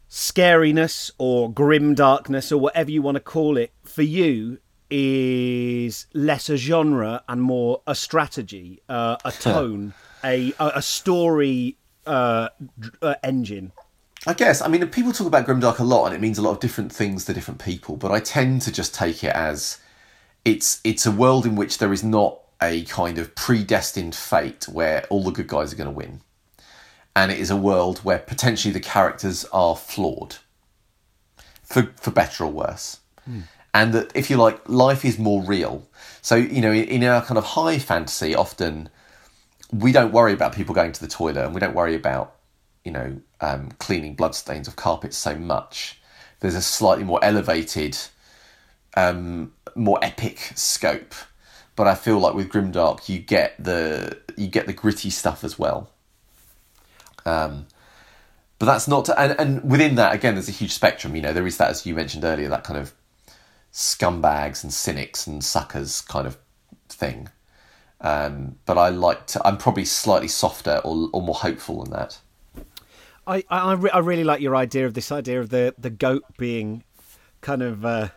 [0.09, 4.59] scariness or grim darkness or whatever you want to call it for you
[4.91, 9.93] is less a genre and more a strategy, uh, a tone,
[10.25, 11.77] a a story
[12.07, 12.49] uh,
[13.03, 13.73] uh, engine.
[14.27, 14.61] I guess.
[14.61, 16.93] I mean, people talk about grimdark a lot, and it means a lot of different
[16.93, 17.97] things to different people.
[17.97, 19.79] But I tend to just take it as
[20.45, 25.07] it's it's a world in which there is not a kind of predestined fate where
[25.11, 26.21] all the good guys are going to win,
[27.15, 30.37] and it is a world where potentially the characters are flawed,
[31.63, 33.43] for for better or worse, mm.
[33.73, 35.89] and that if you like, life is more real.
[36.23, 38.89] So you know, in, in our kind of high fantasy, often
[39.73, 42.35] we don't worry about people going to the toilet, and we don't worry about
[42.89, 46.01] you know, um, cleaning bloodstains of carpets so much.
[46.41, 47.99] There's a slightly more elevated,
[48.97, 51.15] um, more epic scope.
[51.77, 55.59] But I feel like with Grimdark, you get the you get the gritty stuff as
[55.59, 55.91] well.
[57.27, 57.67] Um,
[58.59, 61.15] but that's not to, and, and within that again, there's a huge spectrum.
[61.15, 62.95] You know, there is that as you mentioned earlier, that kind of
[63.71, 66.39] scumbags and cynics and suckers kind of
[66.89, 67.29] thing.
[68.01, 69.47] Um, but I like to.
[69.47, 72.19] I'm probably slightly softer or, or more hopeful than that.
[73.29, 76.83] I I, I really like your idea of this idea of the the goat being
[77.41, 78.09] kind of uh,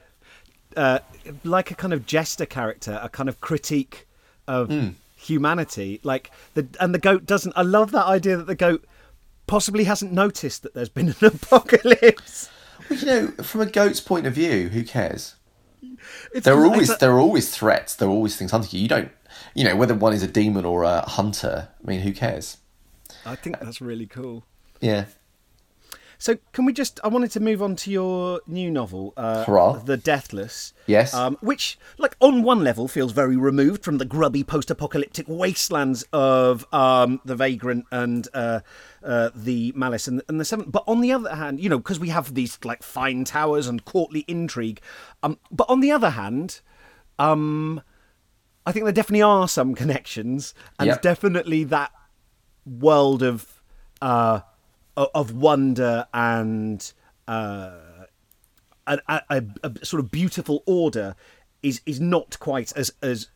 [0.75, 0.99] uh,
[1.43, 4.07] like a kind of jester character, a kind of critique
[4.47, 4.89] of Hmm.
[5.15, 5.99] humanity.
[6.03, 7.53] Like the and the goat doesn't.
[7.55, 8.85] I love that idea that the goat
[9.47, 12.49] possibly hasn't noticed that there's been an apocalypse.
[12.89, 15.35] Well, you know, from a goat's point of view, who cares?
[16.33, 17.95] It's There are always a- there are always threats.
[17.95, 18.83] There are always things hunting you.
[18.83, 19.11] You don't,
[19.53, 21.69] you know, whether one is a demon or a hunter.
[21.83, 22.57] I mean, who cares?
[23.25, 24.43] I think that's really cool.
[24.81, 25.05] Yeah.
[26.17, 26.99] So can we just?
[27.03, 29.79] I wanted to move on to your new novel, uh, Hurrah.
[29.83, 30.71] The Deathless.
[30.85, 31.15] Yes.
[31.15, 36.67] Um, which, like, on one level, feels very removed from the grubby post-apocalyptic wastelands of
[36.71, 38.59] um, the Vagrant and uh,
[39.03, 40.71] uh, the Malice and, and the Seventh.
[40.71, 43.83] But on the other hand, you know, because we have these like fine towers and
[43.83, 44.79] courtly intrigue.
[45.23, 46.61] Um, but on the other hand,
[47.17, 47.81] um,
[48.67, 51.01] I think there definitely are some connections, and Yep.
[51.01, 51.91] definitely that
[52.63, 53.63] world of
[54.03, 54.41] uh,
[55.13, 56.93] of wonder and
[57.27, 57.71] uh,
[58.87, 61.15] a, a, a, sort of beautiful order
[61.63, 63.27] is is not quite as as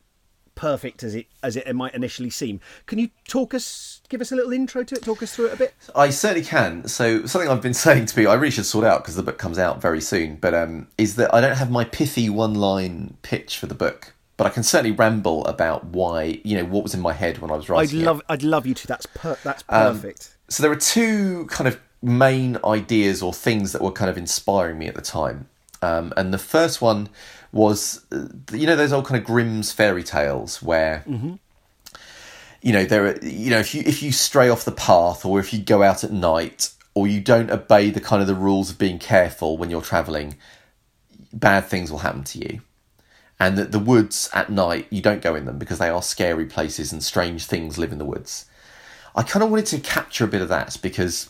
[0.56, 2.60] perfect as it as it might initially seem.
[2.86, 5.54] Can you talk us, give us a little intro to it, talk us through it
[5.54, 5.74] a bit?
[5.96, 6.88] I certainly can.
[6.88, 9.38] So something I've been saying to people, I really should sort out because the book
[9.38, 10.38] comes out very soon.
[10.38, 14.48] But um, is that I don't have my pithy one-line pitch for the book, but
[14.48, 17.56] I can certainly ramble about why you know what was in my head when I
[17.56, 17.82] was writing.
[17.82, 18.02] I'd writing.
[18.02, 18.06] it.
[18.06, 18.88] love I'd love you to.
[18.88, 20.35] That's per, that's Um, perfect.
[20.48, 24.78] So there were two kind of main ideas or things that were kind of inspiring
[24.78, 25.48] me at the time.
[25.82, 27.10] Um, and the first one
[27.52, 31.04] was, uh, you know, those old kind of Grimm's fairy tales where,
[32.62, 35.40] you know, there are, you know, if you if you stray off the path or
[35.40, 38.72] if you go out at night or you don't obey the kind of the rules
[38.72, 40.36] of being careful when you're traveling,
[41.34, 42.62] bad things will happen to you.
[43.40, 46.46] And that the woods at night, you don't go in them because they are scary
[46.46, 48.46] places and strange things live in the woods.
[49.16, 51.30] I kind of wanted to capture a bit of that because,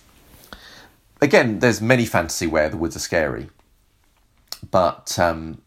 [1.21, 3.49] again, there's many fantasy where the woods are scary,
[4.71, 5.61] but um,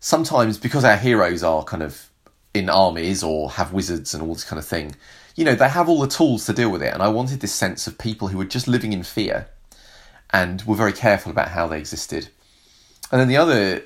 [0.00, 2.10] sometimes because our heroes are kind of
[2.52, 4.96] in armies or have wizards and all this kind of thing,
[5.36, 6.92] you know, they have all the tools to deal with it.
[6.92, 9.48] And I wanted this sense of people who were just living in fear
[10.32, 12.28] and were very careful about how they existed.
[13.12, 13.82] And then the other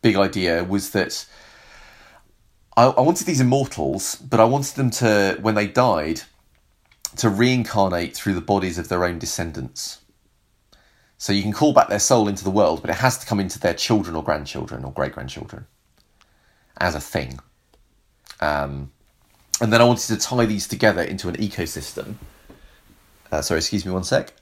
[0.00, 1.26] big idea was that
[2.76, 6.22] I, I wanted these immortals, but I wanted them to, when they died,
[7.16, 10.00] to reincarnate through the bodies of their own descendants.
[11.18, 13.40] So you can call back their soul into the world, but it has to come
[13.40, 15.66] into their children or grandchildren or great grandchildren
[16.78, 17.40] as a thing.
[18.40, 18.92] Um,
[19.60, 22.16] and then I wanted to tie these together into an ecosystem.
[23.32, 24.32] Uh, sorry, excuse me one sec.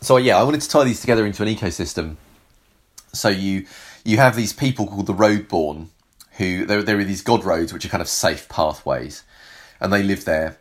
[0.00, 2.16] So yeah, I wanted to tie these together into an ecosystem.
[3.12, 3.66] So you
[4.04, 5.88] you have these people called the Roadborn,
[6.40, 9.22] who there there are these god roads which are kind of safe pathways,
[9.78, 10.58] and they live there.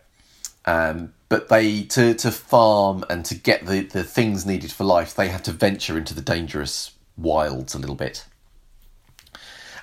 [0.65, 5.15] Um, but they to to farm and to get the the things needed for life,
[5.15, 8.25] they have to venture into the dangerous wilds a little bit.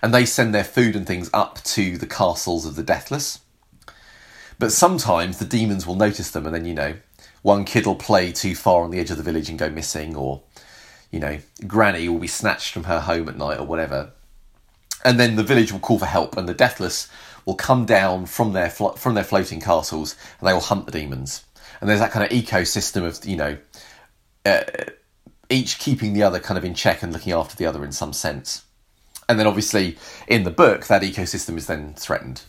[0.02, 3.40] And they send their food and things up to the castles of the deathless.
[4.58, 6.94] But sometimes the demons will notice them, and then you know,
[7.40, 10.14] one kid will play too far on the edge of the village and go missing,
[10.14, 10.42] or
[11.10, 14.12] you know, Granny will be snatched from her home at night or whatever.
[15.04, 17.08] And then the village will call for help, and the deathless
[17.44, 20.92] will come down from their flo- from their floating castles, and they will hunt the
[20.92, 21.44] demons.
[21.80, 23.58] And there's that kind of ecosystem of you know,
[24.44, 24.62] uh,
[25.48, 28.12] each keeping the other kind of in check and looking after the other in some
[28.12, 28.64] sense.
[29.28, 32.42] And then obviously in the book, that ecosystem is then threatened,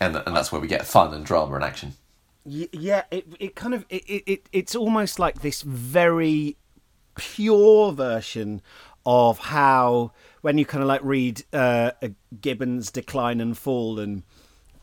[0.00, 1.94] and and that's where we get fun and drama and action.
[2.44, 6.56] Yeah, it it kind of it, it, it it's almost like this very
[7.16, 8.62] pure version
[9.10, 11.90] of how when you kind of like read uh,
[12.40, 14.22] Gibbon's Decline and Fall and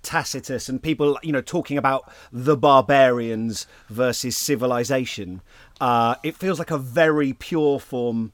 [0.03, 5.41] Tacitus and people you know talking about the barbarians versus civilization,
[5.79, 8.33] uh, it feels like a very pure form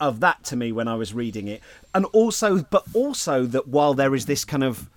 [0.00, 1.62] of that to me when I was reading it,
[1.94, 4.90] and also but also that while there is this kind of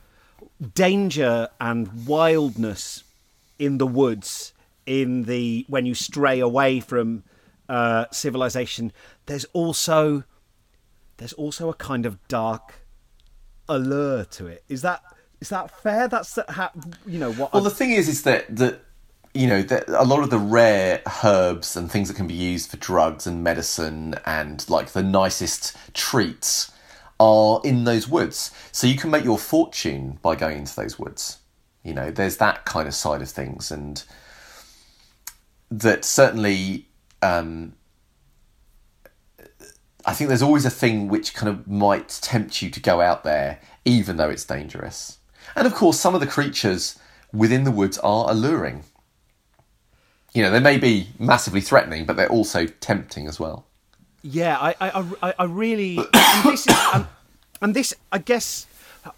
[0.73, 3.03] danger and wildness
[3.59, 4.53] in the woods
[4.87, 7.23] in the when you stray away from
[7.69, 8.91] uh, civilization
[9.27, 10.23] there's also
[11.21, 12.73] there's also a kind of dark
[13.69, 15.01] allure to it is that
[15.39, 16.69] is that fair that's how
[17.05, 18.81] you know what Well, I- the thing is, is that that
[19.33, 22.69] you know that a lot of the rare herbs and things that can be used
[22.69, 26.71] for drugs and medicine and like the nicest treats
[27.19, 28.51] are in those woods.
[28.71, 31.37] So you can make your fortune by going into those woods.
[31.83, 34.03] You know, there's that kind of side of things, and
[35.69, 36.87] that certainly.
[37.21, 37.73] Um,
[40.05, 43.23] I think there's always a thing which kind of might tempt you to go out
[43.23, 45.19] there, even though it's dangerous.
[45.55, 46.97] And of course, some of the creatures
[47.33, 48.83] within the woods are alluring.
[50.33, 53.65] you know, they may be massively threatening, but they're also tempting as well.
[54.21, 56.75] Yeah, I, I, I, really, and this, is,
[57.61, 58.67] and this, I guess,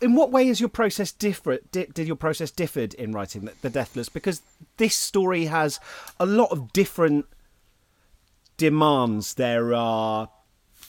[0.02, 1.72] in what way is your process different?
[1.72, 4.10] Did, did your process differed in writing the, the Deathless?
[4.10, 4.42] Because
[4.78, 5.80] this story has
[6.20, 7.26] a lot of different
[8.58, 9.34] demands.
[9.36, 10.30] There are,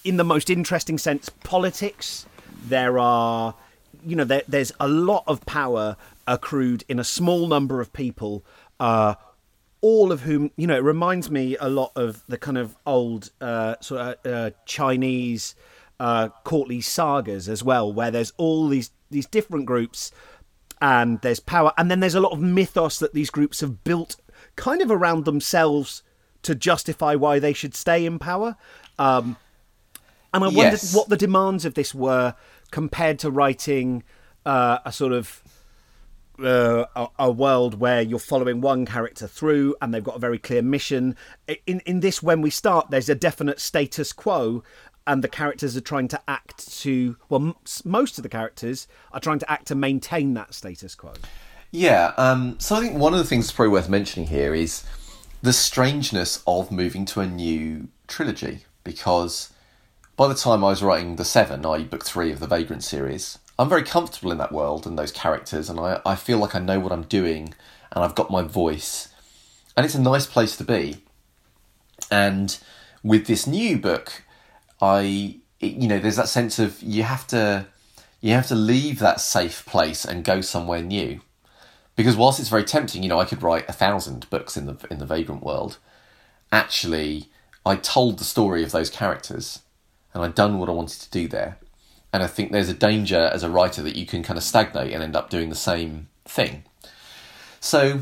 [0.04, 2.26] in the most interesting sense, politics.
[2.66, 3.54] There are,
[4.06, 5.96] you know, there, there's a lot of power
[6.26, 8.44] accrued in a small number of people.
[8.78, 9.14] Uh,
[9.80, 13.30] all of whom, you know, it reminds me a lot of the kind of old
[13.40, 15.54] uh, sort of uh, Chinese
[16.00, 20.10] uh, courtly sagas as well, where there's all these these different groups,
[20.80, 24.16] and there's power, and then there's a lot of mythos that these groups have built
[24.56, 26.02] kind of around themselves
[26.42, 28.56] to justify why they should stay in power.
[28.98, 29.36] Um,
[30.34, 30.94] and I wondered Yes.
[30.94, 32.34] what the demands of this were
[32.70, 34.02] compared to writing
[34.44, 35.42] uh, a sort of
[36.42, 40.38] uh, a, a world where you're following one character through and they've got a very
[40.38, 41.16] clear mission.
[41.66, 44.62] In in this, when we start, there's a definite status quo,
[45.06, 47.54] and the characters are trying to act to well, m-
[47.84, 51.12] most of the characters are trying to act to maintain that status quo.
[51.70, 54.84] Yeah, um, so I think one of the things that's probably worth mentioning here is
[55.42, 59.50] the strangeness of moving to a new trilogy because
[60.16, 63.38] by the time I was writing the Seven, i.e., book three of the Vagrant series,
[63.58, 66.60] I'm very comfortable in that world and those characters, and I, I feel like I
[66.60, 67.54] know what I'm doing
[67.92, 69.08] and I've got my voice,
[69.76, 70.98] and it's a nice place to be.
[72.10, 72.58] And
[73.02, 74.22] with this new book,
[74.80, 77.66] I you know there's that sense of you have to
[78.20, 81.20] you have to leave that safe place and go somewhere new
[81.96, 84.76] because whilst it's very tempting, you know, I could write a thousand books in the
[84.90, 85.78] in the vagrant world.
[86.50, 87.28] Actually,
[87.64, 89.60] I told the story of those characters,
[90.14, 91.58] and I'd done what I wanted to do there.
[92.12, 94.92] And I think there's a danger as a writer that you can kind of stagnate
[94.92, 96.64] and end up doing the same thing.
[97.60, 98.00] So,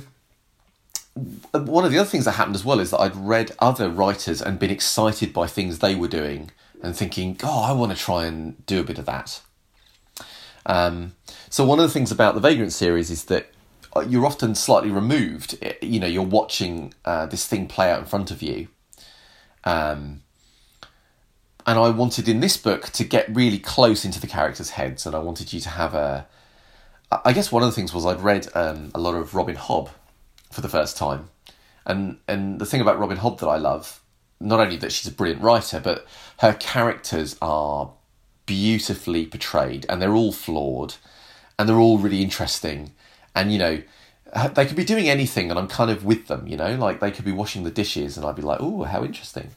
[1.52, 4.42] one of the other things that happened as well is that I'd read other writers
[4.42, 6.50] and been excited by things they were doing
[6.82, 9.40] and thinking, oh, I want to try and do a bit of that.
[10.66, 11.14] Um,
[11.48, 13.50] so one of the things about the Vagrant series is that
[13.94, 15.58] uh, you're often slightly removed.
[15.80, 18.68] You know, you're watching uh, this thing play out in front of you.
[19.64, 20.21] Um,
[21.66, 25.14] and I wanted in this book to get really close into the characters' heads, and
[25.14, 26.26] I wanted you to have a.
[27.24, 29.90] I guess one of the things was I'd read um, a lot of Robin Hobb
[30.50, 31.28] for the first time,
[31.86, 34.00] and and the thing about Robin Hobb that I love,
[34.40, 36.06] not only that she's a brilliant writer, but
[36.38, 37.92] her characters are
[38.46, 40.94] beautifully portrayed, and they're all flawed,
[41.58, 42.92] and they're all really interesting,
[43.34, 43.82] and you know.
[44.54, 46.46] They could be doing anything, and I'm kind of with them.
[46.46, 49.04] You know, like they could be washing the dishes, and I'd be like, "Oh, how
[49.04, 49.50] interesting."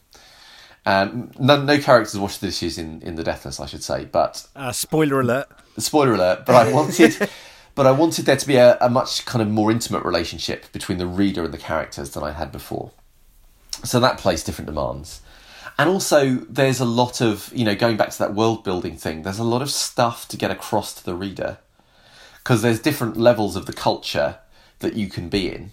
[0.86, 4.46] Um, no, no characters wash the dishes in, in the Deathless, I should say, but
[4.56, 5.48] Uh, spoiler alert.
[5.78, 6.46] spoiler alert.
[6.46, 7.28] But I wanted,
[7.76, 11.00] but I wanted there to be a, a much kind of more intimate relationship between
[11.00, 12.92] the reader and the characters than I had before.
[13.84, 15.22] So that placed different demands,
[15.78, 19.24] and also there's a lot of you know going back to that world building thing.
[19.24, 21.58] There's a lot of stuff to get across to the reader
[22.38, 24.38] because there's different levels of the culture
[24.80, 25.72] that you can be in,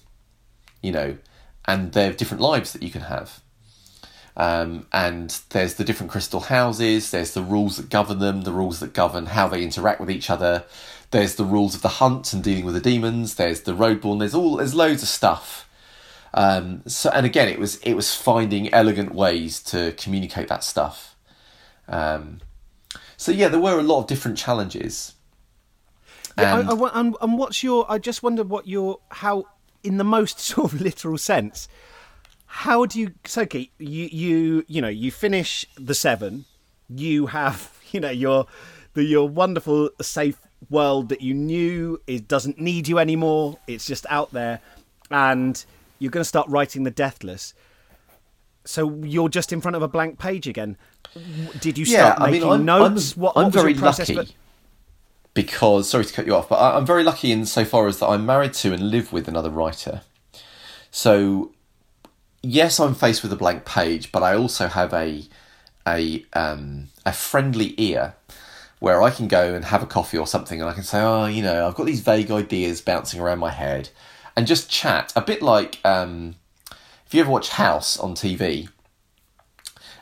[0.81, 1.19] you know,
[1.67, 3.41] and there are different lives that you can have.
[4.37, 8.81] Um, and there's the different crystal houses, there's the rules that govern them, the rules
[8.81, 10.65] that govern how they interact with each other,
[11.11, 14.35] there's the rules of the hunt and dealing with the demons, there's the roadborn, there's
[14.35, 15.69] all there's loads of stuff.
[16.33, 21.15] Um, so and again it was it was finding elegant ways to communicate that stuff.
[21.87, 22.41] Um,
[23.19, 25.13] so yeah, there were a lot of different challenges.
[26.39, 27.85] Yeah, And- I, I, and, and what's your?
[27.91, 29.45] I just wondered what your how,
[29.83, 31.69] in the most sort of literal sense,
[32.55, 33.13] how do you?
[33.25, 36.45] So, okay, you you you know you finish the seven,
[36.89, 38.47] you have you know your
[38.95, 40.39] the your wonderful safe
[40.69, 43.59] world that you knew it doesn't need you anymore.
[43.67, 44.61] It's just out there,
[45.11, 45.65] and
[45.99, 47.55] you're going to start writing the Deathless.
[48.65, 50.77] So you're just in front of a blank page again.
[51.61, 53.15] Did you Yeah, start I mean, making I'm, notes?
[53.17, 54.09] I'm, what, I'm what very process?
[54.11, 54.39] lucky for-
[55.35, 57.99] because sorry to cut you off, but I, I'm very lucky in so far as
[58.01, 60.03] that I'm married to and live with another writer.
[60.91, 61.53] So
[62.43, 65.25] yes, I'm faced with a blank page, but I also have a
[65.87, 68.15] a um, a friendly ear
[68.79, 71.27] where I can go and have a coffee or something, and I can say, oh,
[71.27, 73.91] you know, I've got these vague ideas bouncing around my head,
[74.37, 75.13] and just chat.
[75.15, 76.37] A bit like um,
[77.07, 78.69] if you ever watch House on TV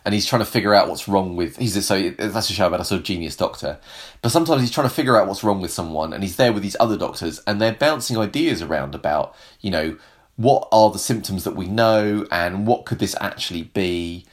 [0.05, 2.81] and he's trying to figure out what's wrong with he's so that's a show about
[2.81, 3.79] a sort of genius doctor
[4.23, 6.63] but sometimes he's trying to figure out what's wrong with someone and he's there with
[6.63, 9.97] these other doctors and they're bouncing ideas around about you know
[10.41, 14.25] what are the symptoms that we know and what could this actually be?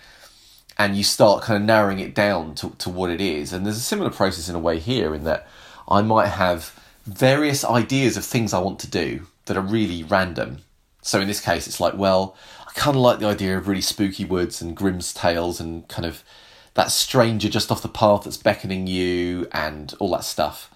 [0.78, 3.52] And you start kind of narrowing it down to, to what it is.
[3.52, 5.48] And there's a similar process in a way here in that
[5.90, 10.60] i might have various ideas of things i want to do that are really random.
[11.02, 13.82] So in this case, it's like, well, I kind of like the idea of really
[13.82, 16.24] spooky woods and Grimm's tales and kind of
[16.76, 20.72] that stranger just off the path that's beckoning you and all that stuff.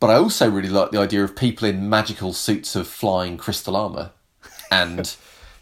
[0.00, 3.76] But I also really like the idea of people in magical suits of flying crystal
[3.76, 4.12] armor,
[4.70, 5.14] and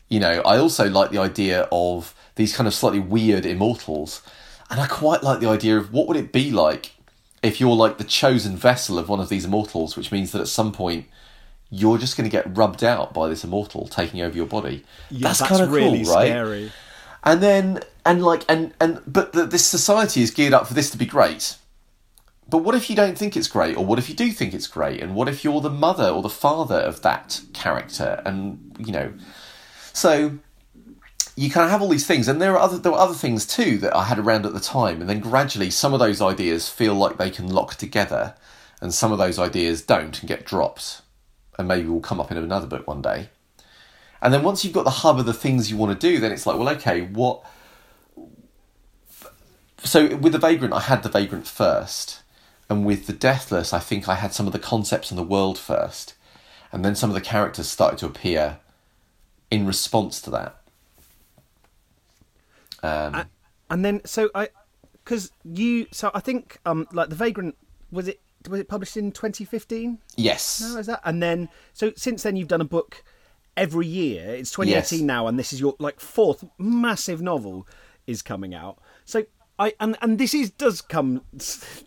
[0.09, 4.23] you know, I also like the idea of these kind of slightly weird immortals,
[4.71, 6.93] and I quite like the idea of what would it be like
[7.43, 10.49] if you're like the chosen vessel of one of these immortals, which means that at
[10.49, 11.07] some point
[11.71, 14.85] you're just going to get rubbed out by this immortal taking over your body.
[15.11, 16.29] Yeah, that's, that's kind of really cool, right?
[16.29, 16.73] scary.
[17.25, 20.91] And then and like and and but the, this society is geared up for this
[20.91, 21.57] to be great.
[22.49, 24.69] But what if you don't think it's great, or what if you do think it's
[24.69, 28.93] great, and what if you're the mother or the father of that character, and you
[28.93, 29.13] know,
[29.93, 30.39] so
[31.35, 33.47] you kind of have all these things, and there are other there were other things
[33.47, 36.69] too that I had around at the time, and then gradually some of those ideas
[36.69, 38.35] feel like they can lock together,
[38.81, 41.03] and some of those ideas don't and get dropped,
[41.59, 43.29] and maybe will come up in another book one day.
[44.23, 46.33] And then once you've got the hub of the things you want to do, then
[46.33, 47.45] it's like, well, okay, what?
[49.85, 52.16] So with the vagrant, I had the vagrant first,
[52.69, 55.59] and with the deathless, I think I had some of the concepts in the world
[55.59, 56.15] first,
[56.73, 58.59] and then some of the characters started to appear
[59.51, 60.57] in response to that.
[62.83, 63.27] Um,
[63.71, 64.49] And then so I,
[65.05, 67.57] because you so I think um like the Vagrant
[67.91, 69.99] was it was it published in 2015?
[70.17, 70.61] yes.
[70.61, 71.01] No, is that?
[71.05, 73.03] And then so since then you've done a book
[73.57, 74.35] every year.
[74.35, 75.07] It's 2018 Yes.
[75.07, 77.67] now, and this is your like fourth massive novel
[78.07, 78.79] is coming out.
[79.05, 79.25] So
[79.59, 81.23] I and and this is does come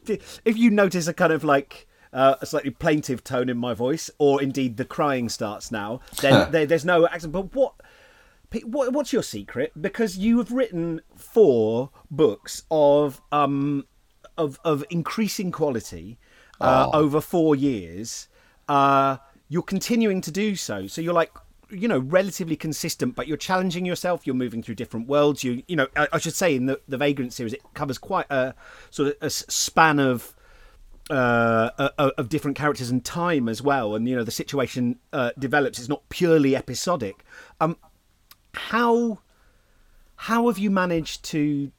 [0.05, 1.86] if you notice a kind of like.
[2.11, 5.99] Uh, a slightly plaintive tone in my voice, or indeed the crying starts now.
[6.22, 7.32] Then there, there's no accent.
[7.34, 7.76] But what,
[8.63, 9.80] what, what's your secret?
[9.80, 13.86] Because you have written four books of um
[14.39, 16.17] of of increasing quality
[16.59, 16.99] uh, Oh.
[16.99, 18.28] over four years.
[18.67, 19.17] Uh,
[19.47, 20.88] you're continuing to do so.
[20.88, 21.32] So you're like
[21.70, 24.26] you know relatively consistent, but you're challenging yourself.
[24.26, 25.43] You're moving through different worlds.
[25.43, 28.30] You you know I, I should say in the the Vagrant series it covers quite
[28.30, 28.55] a
[28.89, 30.36] sort of a span of
[31.09, 35.80] uh, of different characters and time as well, and you know the situation uh, develops.
[35.80, 37.24] It's not purely episodic.
[37.59, 37.78] Um,
[38.53, 39.20] how
[40.15, 41.72] how have you managed to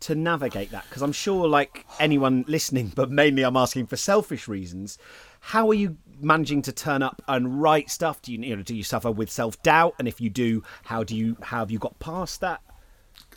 [0.00, 0.84] to navigate that?
[0.88, 4.98] Because I'm sure, like anyone listening, but mainly I'm asking for selfish reasons.
[5.40, 8.22] How are you managing to turn up and write stuff?
[8.22, 9.94] Do you, you know do you suffer with self doubt?
[9.98, 12.60] And if you do, how do you how have you got past that?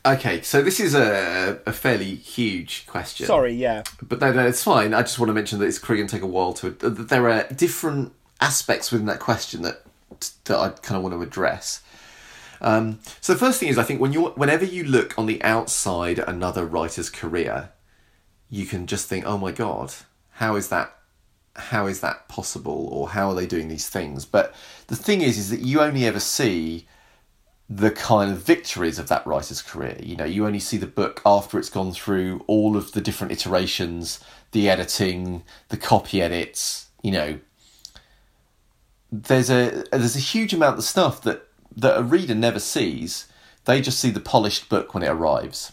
[0.03, 3.27] Okay, so this is a, a fairly huge question.
[3.27, 3.83] Sorry, yeah.
[4.01, 4.95] But no, no, it's fine.
[4.95, 6.71] I just want to mention that it's going to take a while to.
[6.71, 9.83] There are different aspects within that question that
[10.45, 11.81] that I kind of want to address.
[12.61, 15.41] Um, so the first thing is, I think when you whenever you look on the
[15.43, 17.69] outside another writer's career,
[18.49, 19.93] you can just think, "Oh my god,
[20.33, 20.95] how is that?
[21.55, 22.89] How is that possible?
[22.91, 24.53] Or how are they doing these things?" But
[24.87, 26.87] the thing is, is that you only ever see
[27.69, 29.97] the kind of victories of that writer's career.
[30.03, 33.31] You know, you only see the book after it's gone through all of the different
[33.31, 34.19] iterations,
[34.51, 36.87] the editing, the copy edits.
[37.01, 37.39] You know,
[39.09, 43.27] there's a there's a huge amount of stuff that that a reader never sees.
[43.63, 45.71] They just see the polished book when it arrives.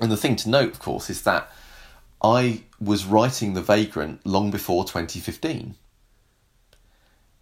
[0.00, 1.48] And the thing to note, of course, is that
[2.24, 5.74] I was writing The Vagrant long before 2015.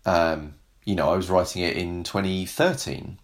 [0.05, 0.55] Um,
[0.85, 3.21] you know, I was writing it in 2013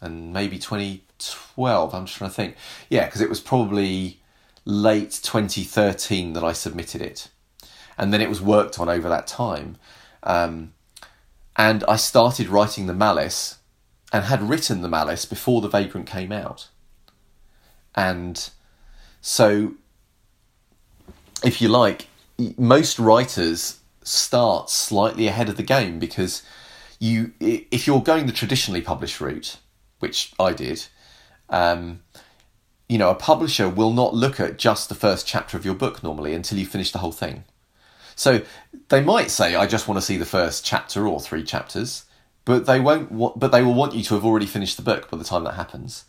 [0.00, 1.94] and maybe 2012.
[1.94, 2.56] I'm just trying to think.
[2.90, 4.20] Yeah, because it was probably
[4.64, 7.28] late 2013 that I submitted it.
[7.96, 9.76] And then it was worked on over that time.
[10.24, 10.72] Um,
[11.54, 13.58] and I started writing The Malice
[14.12, 16.70] and had written The Malice before The Vagrant came out.
[17.94, 18.50] And
[19.20, 19.74] so,
[21.42, 22.08] if you like,
[22.56, 26.42] most writers start slightly ahead of the game because
[26.98, 29.58] you, if you're going the traditionally published route,
[30.00, 30.86] which I did,
[31.48, 32.02] um,
[32.88, 36.02] you know, a publisher will not look at just the first chapter of your book
[36.02, 37.44] normally until you finish the whole thing.
[38.14, 38.42] So
[38.88, 42.04] they might say, "I just want to see the first chapter or three chapters,"
[42.44, 43.10] but they won't.
[43.10, 45.44] wa- But they will want you to have already finished the book by the time
[45.44, 46.04] that happens,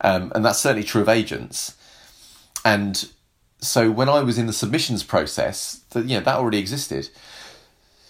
[0.00, 1.74] um, and that's certainly true of agents.
[2.64, 3.08] And
[3.60, 7.08] so when I was in the submissions process, that you know that already existed.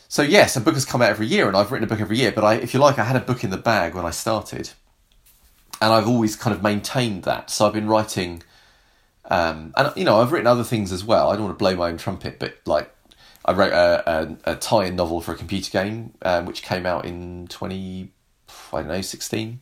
[0.08, 2.18] So yes, a book has come out every year, and I've written a book every
[2.18, 2.32] year.
[2.32, 4.70] But I, if you like, I had a book in the bag when I started,
[5.80, 7.50] and I've always kind of maintained that.
[7.50, 8.42] So I've been writing,
[9.30, 11.30] um, and you know, I've written other things as well.
[11.30, 12.92] I don't want to blow my own trumpet, but like
[13.44, 17.04] I wrote a, a, a tie-in novel for a computer game, um, which came out
[17.04, 18.12] in twenty,
[18.72, 19.60] I don't know, sixteen,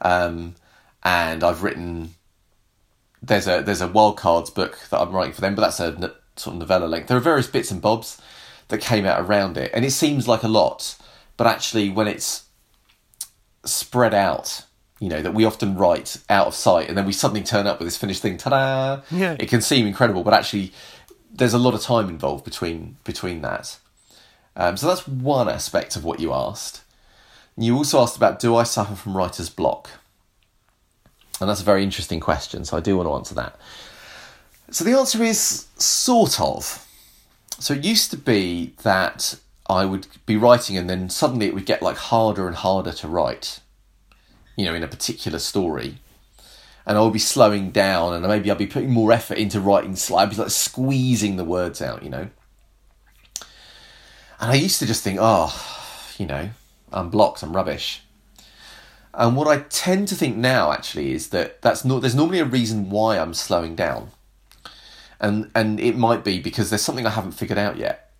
[0.00, 0.54] um,
[1.02, 2.14] and I've written.
[3.22, 6.12] There's a there's a wildcards book that I'm writing for them, but that's a n-
[6.36, 7.08] sort of novella length.
[7.08, 8.20] There are various bits and bobs
[8.68, 10.96] that came out around it, and it seems like a lot,
[11.36, 12.44] but actually, when it's
[13.64, 14.64] spread out.
[15.00, 17.78] You know that we often write out of sight, and then we suddenly turn up
[17.78, 18.36] with this finished thing.
[18.36, 19.02] Ta-da!
[19.12, 19.36] Yeah.
[19.38, 20.72] It can seem incredible, but actually,
[21.32, 23.78] there's a lot of time involved between between that.
[24.56, 26.82] Um, so that's one aspect of what you asked.
[27.56, 29.88] You also asked about do I suffer from writer's block?
[31.40, 33.58] And that's a very interesting question, so I do want to answer that.
[34.70, 36.86] So the answer is sort of.
[37.58, 41.66] So it used to be that I would be writing and then suddenly it would
[41.66, 43.60] get like harder and harder to write,
[44.56, 45.98] you know, in a particular story.
[46.86, 49.96] And I would be slowing down and maybe I'd be putting more effort into writing,
[50.16, 52.28] I'd be like squeezing the words out, you know.
[54.40, 55.54] And I used to just think, oh,
[56.18, 56.50] you know,
[56.92, 58.02] I'm blocked, I'm rubbish.
[59.18, 62.44] And what I tend to think now actually is that that's not there's normally a
[62.44, 64.12] reason why I'm slowing down.
[65.20, 68.12] And and it might be because there's something I haven't figured out yet.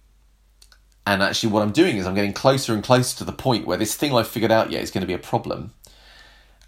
[1.06, 3.78] And actually what I'm doing is I'm getting closer and closer to the point where
[3.78, 5.72] this thing I've figured out yet is going to be a problem.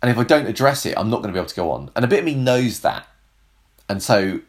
[0.00, 1.90] And if I don't address it, I'm not going to be able to go on.
[1.96, 3.08] And a bit of me knows that.
[3.88, 4.40] And so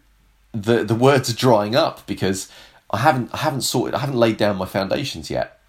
[0.53, 2.49] the the words are drying up because
[2.91, 5.59] I haven't I haven't sorted I haven't laid down my foundations yet.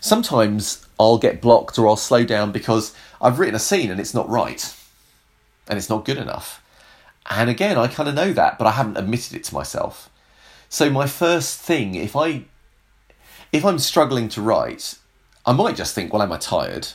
[0.00, 4.14] Sometimes I'll get blocked or I'll slow down because I've written a scene and it's
[4.14, 4.76] not right.
[5.68, 6.62] And it's not good enough.
[7.28, 10.10] And again, I kind of know that, but I haven't admitted it to myself.
[10.68, 12.44] So my first thing, if I
[13.52, 14.96] if I'm struggling to write,
[15.44, 16.88] I might just think, well, am I tired?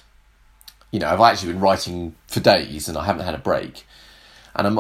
[0.92, 3.86] You know, I've actually been writing for days and I haven't had a break.
[4.56, 4.80] And I'm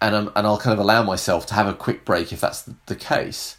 [0.00, 2.68] and I'm, and I'll kind of allow myself to have a quick break if that's
[2.86, 3.56] the case.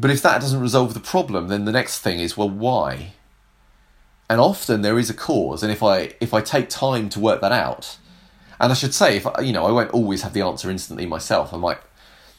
[0.00, 3.12] But if that doesn't resolve the problem, then the next thing is, well, why?
[4.30, 7.42] And often there is a cause, and if I if I take time to work
[7.42, 7.98] that out,
[8.58, 11.04] and I should say, if I, you know, I won't always have the answer instantly
[11.04, 11.52] myself.
[11.52, 11.80] I might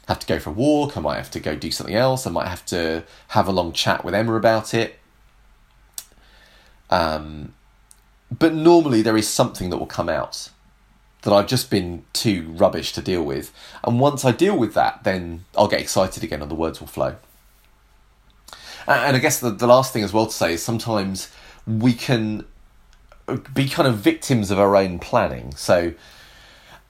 [0.07, 0.97] have to go for a walk.
[0.97, 2.25] I might have to go do something else.
[2.25, 4.97] I might have to have a long chat with Emma about it.
[6.89, 7.53] Um,
[8.31, 10.49] but normally there is something that will come out
[11.21, 13.53] that I've just been too rubbish to deal with.
[13.83, 16.87] And once I deal with that, then I'll get excited again and the words will
[16.87, 17.17] flow.
[18.87, 21.29] And I guess the, the last thing as well to say is sometimes
[21.67, 22.45] we can
[23.27, 25.53] uh, be kind of victims of our own planning.
[25.55, 25.93] So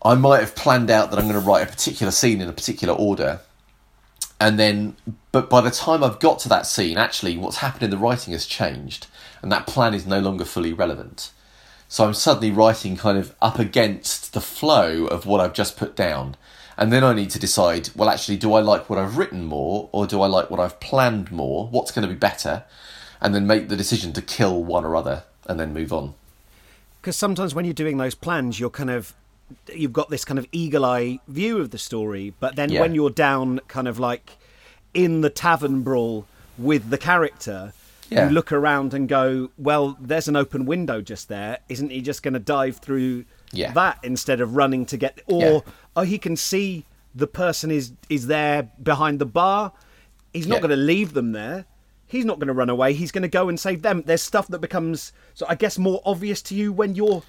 [0.03, 2.53] I might have planned out that I'm going to write a particular scene in a
[2.53, 3.41] particular order.
[4.39, 4.95] And then,
[5.31, 8.33] but by the time I've got to that scene, actually, what's happened in the writing
[8.33, 9.05] has changed,
[9.43, 11.31] and that plan is no longer fully relevant.
[11.87, 15.95] So I'm suddenly writing kind of up against the flow of what I've just put
[15.95, 16.35] down.
[16.81, 19.87] And then I need to decide, well, actually, do I like what I've written more
[19.91, 21.67] or do I like what I've planned more?
[21.67, 22.63] What's going to be better?
[23.21, 26.15] And then make the decision to kill one or other and then move on.
[26.99, 29.13] Because sometimes when you're doing those plans, you're kind of
[29.71, 32.81] you've got this kind of eagle eye view of the story, but then Yeah.
[32.81, 34.37] when you're down, kind of like
[34.93, 36.25] in the tavern brawl
[36.57, 37.73] with the character,
[38.09, 38.27] Yeah.
[38.27, 41.59] you look around and go, "Well, there's an open window just there.
[41.69, 43.71] Isn't he just going to dive through Yeah.
[43.73, 45.63] that instead of running to get?" Or.
[45.95, 49.71] Oh, he can see the person is is there behind the bar.
[50.33, 50.61] He's not Yeah.
[50.61, 51.65] going to leave them there.
[52.07, 52.93] He's not going to run away.
[52.93, 54.03] He's going to go and save them.
[54.05, 57.23] There's stuff that becomes, so I guess, more obvious to you when you're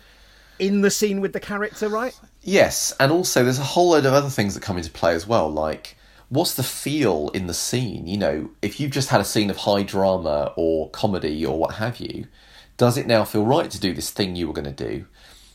[0.59, 2.19] in the scene with the character, right?
[2.43, 5.27] Yes, and also there's a whole load of other things that come into play as
[5.27, 5.97] well, like
[6.29, 8.07] what's the feel in the scene?
[8.07, 11.75] You know, if you've just had a scene of high drama or comedy or what
[11.75, 12.27] have you,
[12.77, 15.05] does it now feel right to do this thing you were going to do?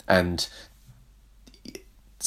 [0.07, 0.47] And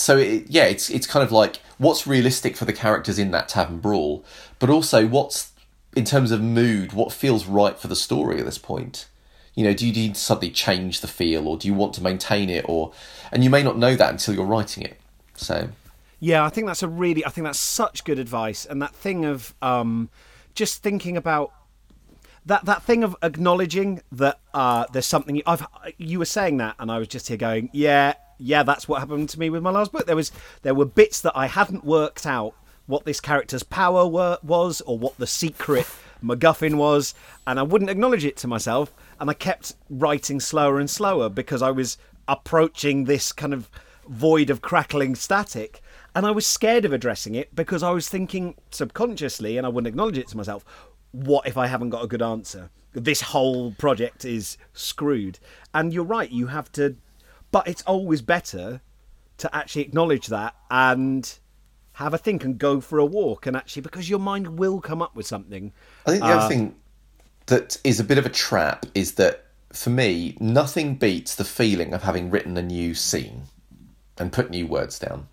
[0.01, 3.49] so it, yeah, it's it's kind of like what's realistic for the characters in that
[3.49, 4.25] tavern brawl,
[4.59, 5.53] but also what's
[5.95, 9.09] in terms of mood, what feels right for the story at this point.
[9.55, 12.03] You know, do you need to suddenly change the feel, or do you want to
[12.03, 12.93] maintain it, or
[13.31, 14.99] and you may not know that until you're writing it.
[15.37, 15.69] So
[16.19, 18.65] Yeah, I think that's a really, I think that's such good advice.
[18.65, 20.09] And that thing of um,
[20.55, 21.53] just thinking about
[22.47, 25.67] that that thing of acknowledging that uh, there's something I've
[25.99, 29.29] you were saying that, and I was just here going, yeah, yeah, that's what happened
[29.31, 30.07] to me with my last book.
[30.07, 32.55] There was there were bits that I hadn't worked out
[32.87, 35.87] what this character's power were, was or what the secret
[36.25, 37.15] MacGuffin was,
[37.47, 41.63] and I wouldn't acknowledge it to myself, and I kept writing slower and slower because
[41.63, 43.69] I was approaching this kind of
[44.09, 45.83] void of crackling static.
[46.15, 49.89] And I was scared of addressing it because I was thinking subconsciously, and I wouldn't
[49.89, 50.65] acknowledge it to myself,
[51.13, 52.71] what if I haven't got a good answer?
[52.93, 55.39] This whole project is screwed.
[55.73, 56.97] And you're right, you have to,
[57.51, 58.81] but it's always better
[59.39, 61.39] to actually acknowledge that and
[61.95, 65.03] have a think and go for a walk and actually because your mind will come
[65.03, 65.73] up with something.
[66.07, 66.75] I think the other uh, thing
[67.47, 71.93] that is a bit of a trap is that for me, nothing beats the feeling
[71.93, 73.43] of having written a new scene
[74.19, 75.29] and put new words down.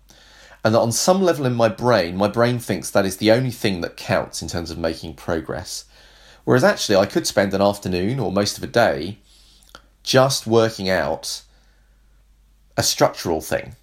[0.64, 3.50] And that on some level in my brain, my brain thinks that is the only
[3.50, 5.84] thing that counts in terms of making progress.
[6.44, 9.18] Whereas actually, I could spend an afternoon or most of a day
[10.02, 11.42] just working out
[12.78, 13.74] a structural thing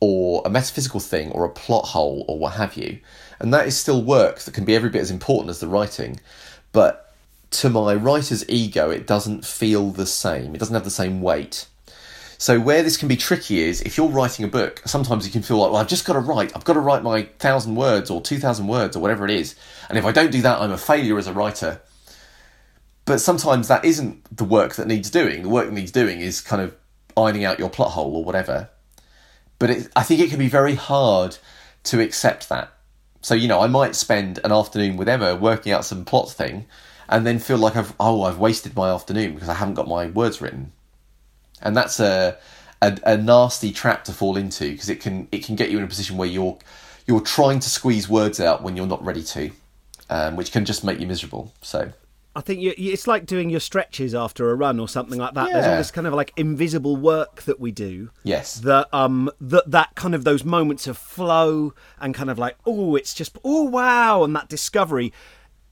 [0.00, 2.98] or a metaphysical thing or a plot hole or what have you.
[3.38, 6.18] And that is still work that can be every bit as important as the writing.
[6.72, 7.14] But
[7.50, 10.54] to my writer's ego, it doesn't feel the same.
[10.54, 11.66] It doesn't have the same weight.
[12.38, 15.42] So where this can be tricky is if you're writing a book, sometimes you can
[15.42, 16.56] feel like, well, I've just got to write.
[16.56, 19.56] I've got to write my thousand words or two thousand words or whatever it is.
[19.88, 21.80] And if I don't do that, I'm a failure as a writer.
[23.04, 25.42] But sometimes that isn't the work that needs doing.
[25.42, 26.76] The work that needs doing is kind of
[27.18, 28.70] ironing out your plot hole or whatever.
[29.58, 31.38] But it, I think it can be very hard
[31.84, 32.72] to accept that.
[33.20, 36.66] So you know, I might spend an afternoon with Emma working out some plot thing,
[37.08, 40.06] and then feel like I've oh I've wasted my afternoon because I haven't got my
[40.06, 40.72] words written
[41.62, 42.36] and that's a
[42.80, 45.84] a, a nasty trap to fall into because it can it can get you in
[45.84, 46.58] a position where you're
[47.06, 49.50] you're trying to squeeze words out when you're not ready to,
[50.10, 51.54] um, which can just make you miserable.
[51.62, 51.92] So.
[52.38, 55.48] I think you, it's like doing your stretches after a run or something like that.
[55.48, 55.54] Yeah.
[55.54, 58.10] There's all this kind of like invisible work that we do.
[58.22, 58.60] Yes.
[58.60, 62.94] That um that that kind of those moments of flow and kind of like oh
[62.94, 65.12] it's just oh wow and that discovery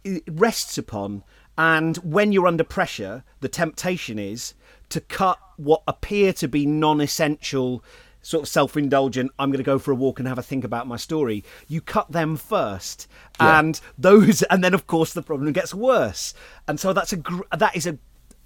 [0.03, 1.23] it rests upon
[1.57, 4.55] and when you're under pressure the temptation is
[4.89, 7.85] to cut what appear to be non-essential
[8.27, 10.87] sort of self-indulgent i'm going to go for a walk and have a think about
[10.87, 13.07] my story you cut them first.
[13.41, 13.61] Yeah.
[13.61, 16.35] and those and then of course the problem gets worse.
[16.67, 17.99] And so that's a gr- that is a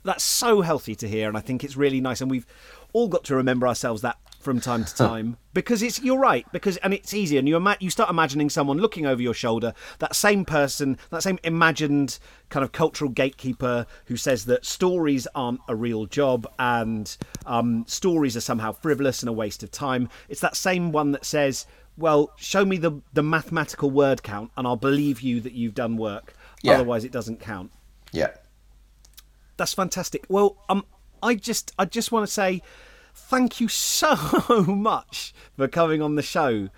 [0.04, 2.20] that's so healthy to hear and i think it's really nice.
[2.20, 2.46] And we've
[2.92, 6.76] all got to remember ourselves that from time to time because it's you're right because
[6.78, 10.16] and it's easy and you ima- you start imagining someone looking over your shoulder that
[10.16, 12.18] same person that same imagined
[12.48, 18.36] kind of cultural gatekeeper who says that stories aren't a real job and um, stories
[18.36, 21.66] are somehow frivolous and a waste of time it's that same one that says
[21.98, 25.96] well show me the the mathematical word count and I'll believe you that you've done
[25.98, 26.72] work Yeah.
[26.74, 27.70] otherwise it doesn't count
[28.10, 28.30] Yeah.
[29.58, 30.24] that's fantastic.
[30.30, 30.84] Well, um,
[31.22, 32.62] I just I just want to say
[33.28, 36.68] thank you so much for coming on the show.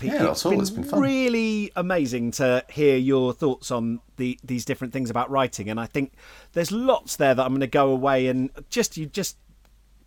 [0.00, 0.12] Pete.
[0.12, 0.60] Yeah, not at all.
[0.60, 1.00] It's been fun.
[1.00, 5.86] really amazing to hear your thoughts on the these different things about writing, and I
[5.86, 6.14] think
[6.54, 9.36] there's lots there that I'm going to go away and just you just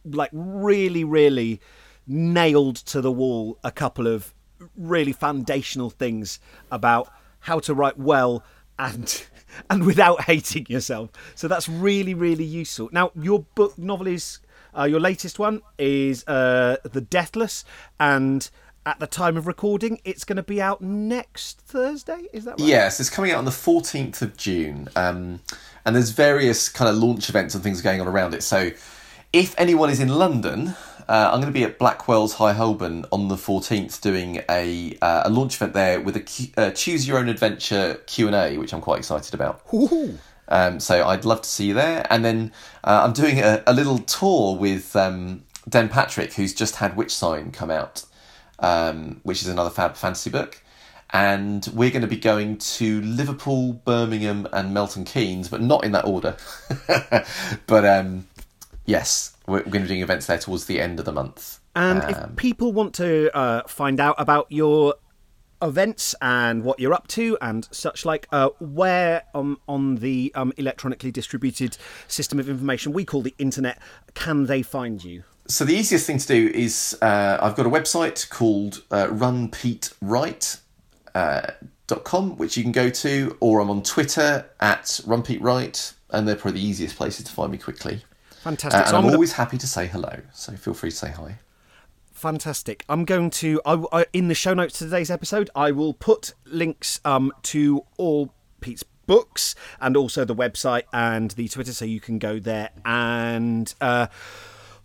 [0.04, 1.62] like really really
[2.08, 4.34] nailed to the wall a couple of
[4.76, 6.40] really foundational things
[6.72, 7.12] about
[7.42, 8.44] how to write well
[8.80, 9.26] and
[9.70, 11.12] and without hating yourself.
[11.36, 12.90] So that's really really useful.
[12.92, 14.40] Now your book novel is
[14.78, 17.66] uh, your latest one is uh, The Deathless
[18.00, 18.50] and
[18.86, 22.68] at the time of recording it's going to be out next Thursday, is that right?
[22.68, 24.90] Yes, it's coming out on the 14th of June.
[24.96, 25.40] Um,
[25.86, 28.44] and there's various kind of launch events and things going on around it.
[28.44, 28.72] So
[29.32, 30.76] if anyone is in London,
[31.08, 35.24] uh, I'm going to be at Blackwell's High Holborn on the 14th doing a, uh,
[35.26, 38.82] a launch event there with a Q- uh, choose your own adventure Q&A, which I'm
[38.82, 39.62] quite excited about.
[39.74, 40.18] Ooh.
[40.50, 42.06] Um, so I'd love to see you there.
[42.10, 42.52] And then
[42.84, 47.16] uh, I'm doing a, a little tour with um, Den Patrick, who's just had Witch
[47.16, 48.06] Sign come out,
[48.60, 50.62] um, which is another fab fantasy book.
[51.12, 55.92] And we're going to be going to Liverpool, Birmingham, and Milton Keynes, but not in
[55.92, 56.36] that order.
[57.68, 58.28] but um,
[58.86, 61.60] yes, we're, we're going to be doing events there towards the end of the month.
[61.76, 64.96] And Um, if people want to uh, find out about your
[65.64, 70.54] events and what you're up to and such like, uh, where um, on the um,
[70.58, 71.78] electronically distributed
[72.08, 73.80] system of information we call the internet
[74.14, 75.24] can they find you?
[75.48, 80.60] So the easiest thing to do is uh, I've got a website called uh, runpetewrite
[81.16, 81.52] uh,
[81.88, 86.36] dot com, which you can go to, or I'm on Twitter at runpetewrite, and they're
[86.36, 88.04] probably the easiest places to find me quickly.
[88.44, 88.74] Fantastic.
[88.74, 90.96] Uh, and So I'm I'm gonna- always happy to say hello, so feel free to
[90.96, 91.40] say hi.
[92.24, 92.86] Fantastic.
[92.88, 95.50] I'm going to I, I, in the show notes to today's episode.
[95.54, 101.50] I will put links um, to all Pete's books and also the website and the
[101.50, 104.08] Twitter, so you can go there and uh,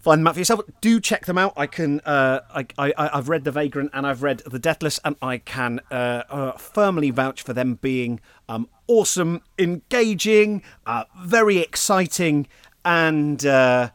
[0.01, 0.63] find them out for yourself.
[0.81, 1.53] Do check them out.
[1.57, 2.01] I can.
[2.01, 5.79] Uh, I, I I've read the Vagrant and I've read the Deathless, and I can
[5.93, 12.49] uh, uh, firmly vouch for them being um, awesome, engaging, uh, very exciting,
[12.85, 13.91] and uh,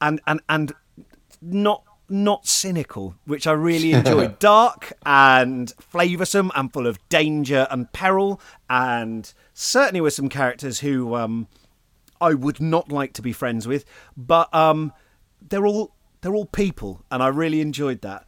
[0.00, 0.72] and and and
[1.42, 4.38] not not cynical, which I really enjoyed.
[4.40, 11.14] Dark and flavoursome and full of danger and peril, and certainly with some characters who
[11.14, 11.48] um,
[12.20, 13.84] I would not like to be friends with,
[14.16, 14.92] but um,
[15.40, 18.26] they're all they're all people, and I really enjoyed that.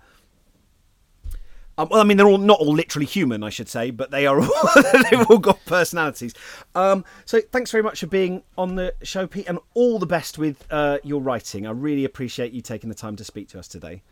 [1.79, 4.27] Um, well, I mean, they're all not all literally human, I should say, but they
[4.27, 4.69] are all
[5.11, 6.35] they've all got personalities.
[6.75, 10.39] Um, so, thanks very much for being on the show, Pete, and all the best
[10.39, 11.67] with uh, your writing.
[11.67, 14.03] I really appreciate you taking the time to speak to us today.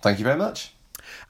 [0.00, 0.74] Thank you very much.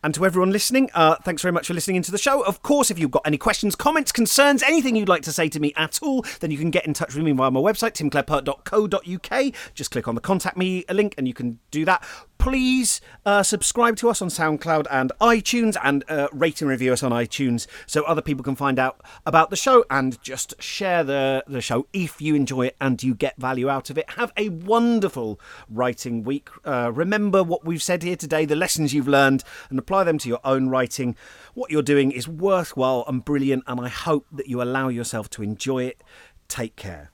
[0.02, 2.42] And to everyone listening, uh, thanks very much for listening into the show.
[2.42, 5.60] Of course, if you've got any questions, comments, concerns, anything you'd like to say to
[5.60, 9.54] me at all, then you can get in touch with me via my website, timclarepert.co.uk.
[9.74, 12.04] Just click on the contact me link and you can do that.
[12.38, 17.04] Please uh, subscribe to us on SoundCloud and iTunes and uh, rate and review us
[17.04, 21.44] on iTunes so other people can find out about the show and just share the,
[21.46, 24.10] the show if you enjoy it and you get value out of it.
[24.16, 25.38] Have a wonderful
[25.70, 26.48] writing week.
[26.64, 30.28] Uh, remember what we've said here today, the lessons you've learned, and apply them to
[30.28, 31.16] your own writing.
[31.54, 35.42] What you're doing is worthwhile and brilliant, and I hope that you allow yourself to
[35.42, 36.02] enjoy it.
[36.48, 37.10] Take care.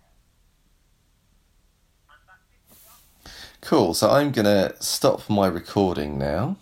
[3.61, 3.95] Cool.
[3.95, 6.57] So I'm going to stop my recording now.